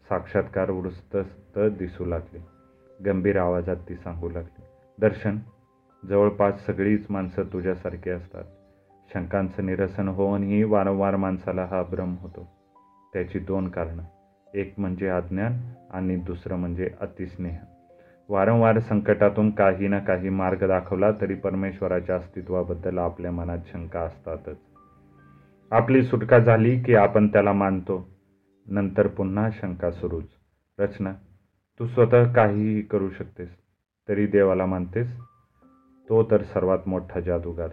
साक्षात्कार 0.08 0.70
वृस्तस्त 0.70 1.58
दिसू 1.58 2.04
लागली. 2.04 2.38
गंभीर 3.04 3.36
आवाजात 3.36 3.76
ती 3.88 3.94
सांगू 3.94 4.30
लागली. 4.30 4.62
दर्शन 5.00 5.36
जवळपास 6.08 6.66
सगळीच 6.66 7.06
माणसं 7.10 7.42
तुझ्यासारखी 7.52 8.10
असतात. 8.10 8.44
शंकांचं 9.14 9.66
निरसन 9.66 10.08
होऊनही 10.08 10.64
वारंवार 10.64 11.16
माणसाला 11.16 11.64
हा 11.64 11.82
भ्रम 11.82 12.16
होतो. 12.16 12.48
त्याची 13.12 13.38
दोन 13.38 13.68
कारणं. 13.68 14.02
एक 14.56 14.74
म्हणजे 14.78 15.08
अज्ञान 15.08 15.52
आणि 15.90 16.16
दुसरं 16.16 16.56
म्हणजे 16.56 16.90
अतिस्नेह. 17.00 17.58
वारंवार 18.28 18.78
संकटातून 18.78 19.50
काही 19.50 19.88
ना 19.88 19.98
काही 19.98 20.28
मार्ग 20.28 20.68
दाखवला 20.68 21.10
तरी 21.10 21.34
परमेश्वराच्या 21.34 22.16
अस्तित्वाबद्दल 22.16 22.98
आपल्या 22.98 23.30
मनात 23.30 23.58
शंका 23.72 24.00
असतातच. 24.00 24.56
आपली 25.70 26.02
सुटका 26.02 26.38
झाली 26.38 26.82
की 26.82 26.94
आपण 26.94 27.28
त्याला 27.28 27.52
मानतो. 27.52 28.08
नंतर 28.66 29.06
पुन्हा 29.06 29.50
शंका 29.50 29.90
सुरूच. 29.90 30.24
रचना 30.78 31.12
तू 31.78 31.86
स्वतः 31.86 32.32
काहीही 32.32 32.82
करू 32.82 33.10
शकतेस 33.10 33.48
तरी 34.08 34.26
देवाला 34.26 34.66
मानतेस? 34.66 35.20
तो 36.08 36.22
तर 36.30 36.42
सर्वात 36.42 36.78
मोठा 36.86 37.20
जादूगार. 37.20 37.68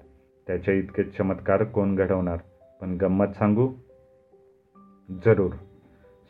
त्याच्या 0.48 0.74
इतके 0.74 1.04
चमत्कार 1.04 1.64
कोण 1.64 1.96
घडवणार? 1.96 2.38
पण 2.82 2.98
गंमत 2.98 3.26
सांगू? 3.26 3.74
जरूर. 5.26 5.50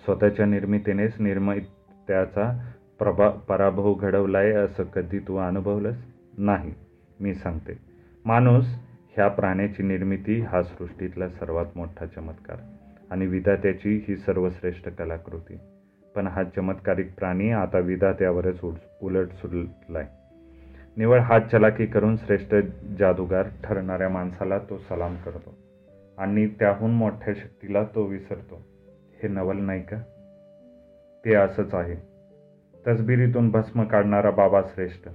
स्वतःच्या 0.03 0.45
निर्मितीनेच 0.45 1.13
निर्मित्याचा 1.19 2.51
प्रभा 2.99 3.29
पराभव 3.29 3.93
घडवलाय 3.93 4.51
असं 4.51 4.83
कधी 4.83 5.19
तू 5.19 5.37
अनुभवलंस? 5.37 5.97
नाही 6.37 6.73
मी 7.19 7.33
सांगते. 7.33 7.77
माणूस 8.25 8.65
ह्या 9.15 9.27
प्राण्याची 9.27 9.83
निर्मिती 9.83 10.39
हा 10.41 10.61
सृष्टीतला 10.63 11.29
सर्वात 11.29 11.65
मोठा 11.75 12.05
चमत्कार 12.05 12.57
आणि 13.11 13.27
विधात्याची 13.27 14.05
ही 14.07 14.15
सर्वश्रेष्ठ 14.15 14.89
कलाकृती. 14.89 15.57
पण 16.15 16.27
हा 16.27 16.43
चमत्कारिक 16.43 17.13
प्राणी 17.15 17.49
आता 17.51 17.79
विधात्यावरच 17.79 18.59
उलट 19.01 19.31
सुटलाय 19.31 20.05
निवळ 20.97 21.19
हात 21.19 21.41
चलाकी 21.51 21.85
करून 21.85 22.15
श्रेष्ठ 22.15 22.55
जादूगार 22.99 23.47
ठरणाऱ्या 23.63 24.09
माणसाला 24.09 24.57
तो 24.69 24.77
सलाम 24.77 25.15
करतो 25.15 25.53
आणि 26.17 26.47
त्याहून 26.59 26.91
मोठ्या 26.91 27.33
शक्तीला 27.33 27.83
तो 27.95 28.03
विसरतो. 28.03 28.61
हे 29.23 29.29
नवल 29.29 29.57
नाही 29.57 29.83
का? 29.83 29.97
ते 31.25 31.35
असंच 31.35 31.73
आहे. 31.73 31.95
तसबिरीतून 32.87 33.49
भस्म 33.49 33.83
काढणारा 33.83 34.31
बाबा 34.31 34.61
श्रेष्ठ. 34.61 35.09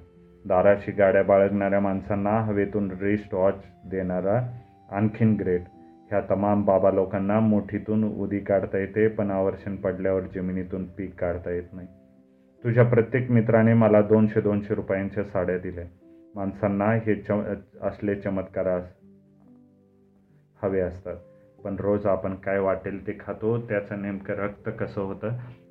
दाराशी 0.47 0.93
गाड्या 0.93 1.23
बाळगणाऱ्या 1.23 1.81
माणसांना 1.81 2.31
हवेतून 2.31 2.91
रिस्ट 3.01 3.35
वॉच 3.35 3.55
देणारा 3.91 4.59
आणखीन 4.91 5.37
ग्रेट 5.41 5.63
ह्या 6.11 6.21
तमाम 6.31 6.65
बाबा 6.65 6.91
लोकांना 6.91 7.41
मोठीतून 7.41 8.05
उदी 8.05 8.39
काढता 8.39 8.79
येते 8.79 9.09
पण 9.09 9.31
आवर्षण 9.31 9.77
पडल्यावर 9.77 10.21
जमिनीतून 10.35 10.85
पीक 10.85 11.21
काढता 11.21 11.51
येत 11.51 11.63
नाही. 11.73 11.89
तुझ्या 12.65 12.85
प्रत्येक 12.85 13.31
मित्राने 13.31 13.75
मला 13.75 14.03
दोनशे 14.03 14.41
दोनशे 14.41 14.75
रुपयांच्या 14.75 15.25
साड्या 15.25 15.59
दिल्या. 15.59 15.85
माणसांना 16.35 16.85
हे 16.85 17.15
चम 17.15 17.43
असले 17.83 18.15
चमत्कार 18.15 18.81
हवे 20.63 20.81
असतात. 20.81 21.17
पण 21.65 21.77
रोज 21.79 22.07
आपण 22.07 22.35
काय 22.35 22.59
वाटेल 22.59 23.07
ते 23.07 23.13
खातो 23.21 23.59
त्याचं 23.59 24.03
नेमकं 24.03 24.35
रक्त 24.35 24.71
कसं 24.81 25.01
होतं 25.01 25.29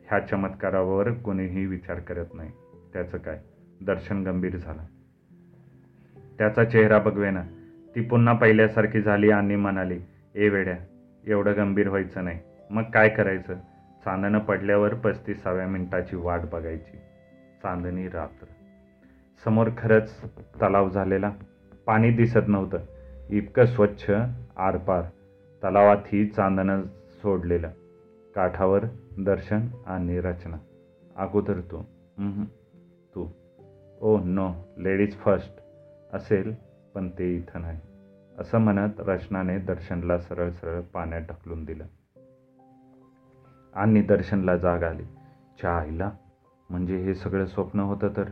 ह्या 0.08 0.20
चमत्कारावर 0.20 1.12
कोणीही 1.12 1.66
विचार 1.66 2.00
करत 2.00 2.26
नाही. 2.34 2.52
त्याचं 2.94 3.18
काय? 3.18 3.40
दर्शन 3.82 4.24
गंभीर 4.24 4.58
झालं. 4.58 4.82
त्याचा 6.38 6.64
चेहरा 6.64 7.00
बघवेना 7.00 7.44
ती 7.96 8.02
पुन्हा 8.02 8.34
पहिल्यासारखी 8.34 9.02
झाली 9.02 9.30
आणि 9.30 9.56
म्हणाली 9.56 10.00
ए 10.36 10.50
वेड्या 10.50 10.78
एवढं 11.28 11.54
गंभीर 11.58 11.90
व्हायचं 11.90 12.24
नाही. 12.24 12.40
मग 12.70 12.84
काय 12.84 13.10
करायचं? 13.10 13.54
चांदणं 14.06 14.40
पडल्यावर 14.40 14.94
पस्तीसाव्या 14.94 15.68
मिनिटाची 15.68 16.16
वाट 16.16 16.40
बघायची. 16.52 16.98
चांदणी 17.64 18.08
रात्र. 18.08 18.46
समोर 19.46 19.70
खरंच 19.78 20.22
तलाव 20.40 20.90
झालेला. 20.90 21.32
पाणी 21.86 22.10
दिसत 22.10 22.48
नव्हतं. 22.48 22.78
इतकं 23.30 23.66
स्वच्छ 23.66 24.12
आरपार. 24.58 25.04
तलावातही 25.64 26.26
चांदणं 26.26 26.84
सोडलेलं. 27.22 27.70
काठावर 28.36 28.86
दर्शन 29.20 29.68
आणि 29.86 30.20
रचना. 30.20 30.58
अगोदर 31.16 31.60
तू. 31.60 31.82
तू. 33.16 33.28
Oh 34.02 34.20
no. 34.20 34.52
Ladies 34.78 35.16
first. 35.16 35.54
असेल 36.14 36.56
पण 36.96 37.10
ते 37.20 37.36
इथं 37.36 37.62
नाही. 37.62 37.80
असं 38.40 38.58
म्हणत 38.58 38.90
रचनाने 39.00 39.58
दर्शनला 39.58 40.18
सरळ 40.20 40.50
सरळ 40.50 40.82
पाण्यात 40.82 41.22
ढकलून 41.22 41.66
दिलं. 41.66 41.86
आणि 43.76 44.02
दर्शनला 44.02 44.58
जाग 44.58 44.84
आली. 44.84 45.04
चहा 45.62 45.80
आईला 45.80 46.12
म्हणजे 46.70 46.98
हे 46.98 47.16
सगळं 47.16 47.46
स्वप्न 47.46 47.80
होतं 47.80 48.10
तर? 48.18 48.24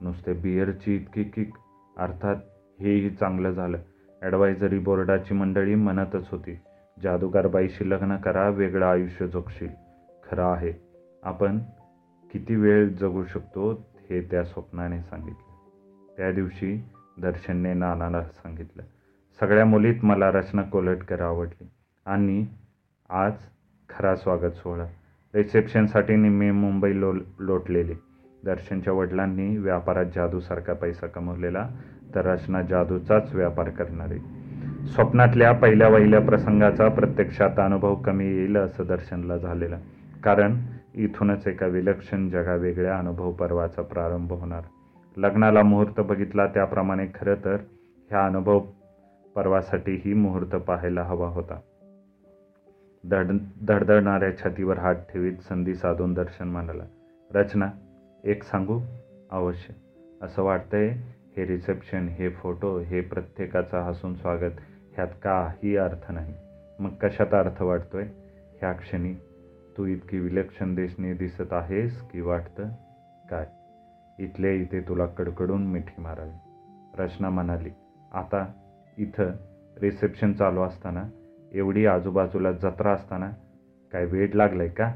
नुसते 0.00 0.32
बियरची 0.32 0.96
इतकी 0.96 1.24
किक. 1.24 1.50
अर्थात 1.98 2.36
हेही 2.80 3.10
चांगलं 3.10 3.50
झालं. 3.50 3.78
ॲडवायझरी 4.22 4.78
बोर्डाची 4.78 5.34
मंडळी 5.34 5.74
म्हणतच 5.74 6.28
होती. 6.30 6.58
जादूगारबाईशी 7.02 7.90
लग्न 7.90 8.16
करा 8.16 8.48
वेगळं 8.48 8.86
आयुष्य 8.86 9.26
जगशील. 9.26 9.68
खरं 10.30 10.44
आहे. 10.44 10.72
आपण 11.22 11.58
किती 12.32 12.56
वेळ 12.56 12.88
जगू 12.88 13.24
शकतो 13.24 13.70
हे 14.10 14.20
त्या 14.20 14.44
स्वप्नाने 14.44 15.02
सांगितलं. 15.02 15.48
त्या 16.16 16.32
दिवशी 16.32 16.84
दर्शनने 17.22 17.74
नानाला 17.74 18.22
सांगितलं 18.22 18.82
सगळ्या 19.40 19.64
मुलीत 19.64 19.94
मला 20.02 20.30
रचना 20.30 20.62
कोलटकर 20.62 21.20
आवडली. 21.20 21.70
आणि 22.06 22.46
आज 23.10 23.32
खरा 23.88 24.16
स्वागत 24.16 24.52
सोहळा. 24.52 24.84
रिसेप्शनसाठी 25.34 26.16
निम्मी 26.16 26.50
मुंबई 26.50 27.00
लो 27.00 27.14
लोटलेली. 27.38 27.94
दर्शनच्या 28.44 28.92
वडिलांनी 28.92 29.56
व्यापारात 29.56 30.06
जादूसारखा 30.14 30.72
पैसा 30.72 31.06
कमवलेला 31.06 31.68
तर 32.14 32.26
रचना 32.26 32.62
जादूचाच 32.62 33.34
व्यापार 33.34 33.70
करणारी. 33.70 34.18
स्वप्नातल्या 34.86 35.52
पहिल्या 35.52 35.88
वहिल्या 35.88 36.20
प्रसंगाचा 36.20 36.88
प्रत्यक्षात 36.88 37.58
अनुभव 37.58 37.94
कमी 37.94 38.24
येईल 38.24 38.56
असं 38.56 38.84
दर्शनला 38.86 39.36
झालेलं. 39.36 39.78
कारण 40.24 40.56
इथूनच 40.94 41.46
एका 41.46 41.66
विलक्षण 41.66 42.28
जगावेगळ्या 42.28 42.98
अनुभव 42.98 43.32
पर्वाचा 43.32 43.82
प्रारंभ 43.82 44.32
होणार. 44.32 44.62
लग्नाला 45.16 45.62
मुहूर्त 45.62 46.00
बघितला 46.00 46.46
त्याप्रमाणे 46.46 47.06
खरं 47.06 47.34
तर 47.34 47.56
ह्या 48.10 48.26
अनुभव 48.26 48.58
पर्वासाठीही 49.36 50.14
मुहूर्त 50.14 50.46
पाहायला 50.46 51.02
हवा 51.02 51.28
होता. 51.28 51.60
धड 53.10 53.26
धडधडणाऱ्या 53.68 54.38
छातीवर 54.38 54.78
हात 54.78 54.94
ठेवीत 54.94 55.36
संधी 55.48 55.74
साधून 55.74 56.14
दर्शन 56.14 56.48
म्हणाला 56.48 56.84
रचना 57.34 57.66
एक 58.24 58.42
सांगू? 58.42 58.80
अवश्य. 59.30 59.74
असं 60.22 60.42
वाटतंय 60.42 60.96
हे 61.38 61.46
रिसेप्शन 61.46 62.08
हे 62.08 62.28
फोटो 62.28 62.78
हे 62.78 63.00
प्रत्येकाचा 63.00 63.82
हसून 63.82 64.14
स्वागत 64.14 64.50
ह्यात 64.96 65.08
काही 65.22 65.76
अर्थ 65.76 66.12
नाही. 66.12 66.34
मग 66.80 66.90
कशात 66.90 67.34
अर्थ 67.34 67.62
वाटतोय 67.62 68.04
ह्या 68.60 68.72
क्षणी 68.72 69.14
तू 69.76 69.86
इतकी 69.86 70.18
विलक्षण 70.18 70.74
देशने 70.74 71.14
दिसत 71.14 71.52
आहेस 71.52 72.02
की 72.02 72.20
वाटतं? 72.20 72.68
काय? 73.30 73.46
इथल्या 74.18 74.50
इथे 74.50 74.80
तुला 74.80 75.06
कडकडून 75.06 75.66
मिठी 75.66 76.02
मारावी. 76.02 76.38
रचना 77.02 77.30
म्हणाली 77.30 77.70
आता 78.12 78.52
इथं 78.98 79.30
रिसेप्शन 79.80 80.32
चालू 80.32 80.62
असताना 80.62 81.04
एवढी 81.52 81.86
आजूबाजूला 81.86 82.52
जत्रा 82.52 82.92
असताना 82.92 83.30
काय 83.92 84.04
वेळ 84.04 84.30
लागलाय 84.34 84.68
का? 84.68 84.92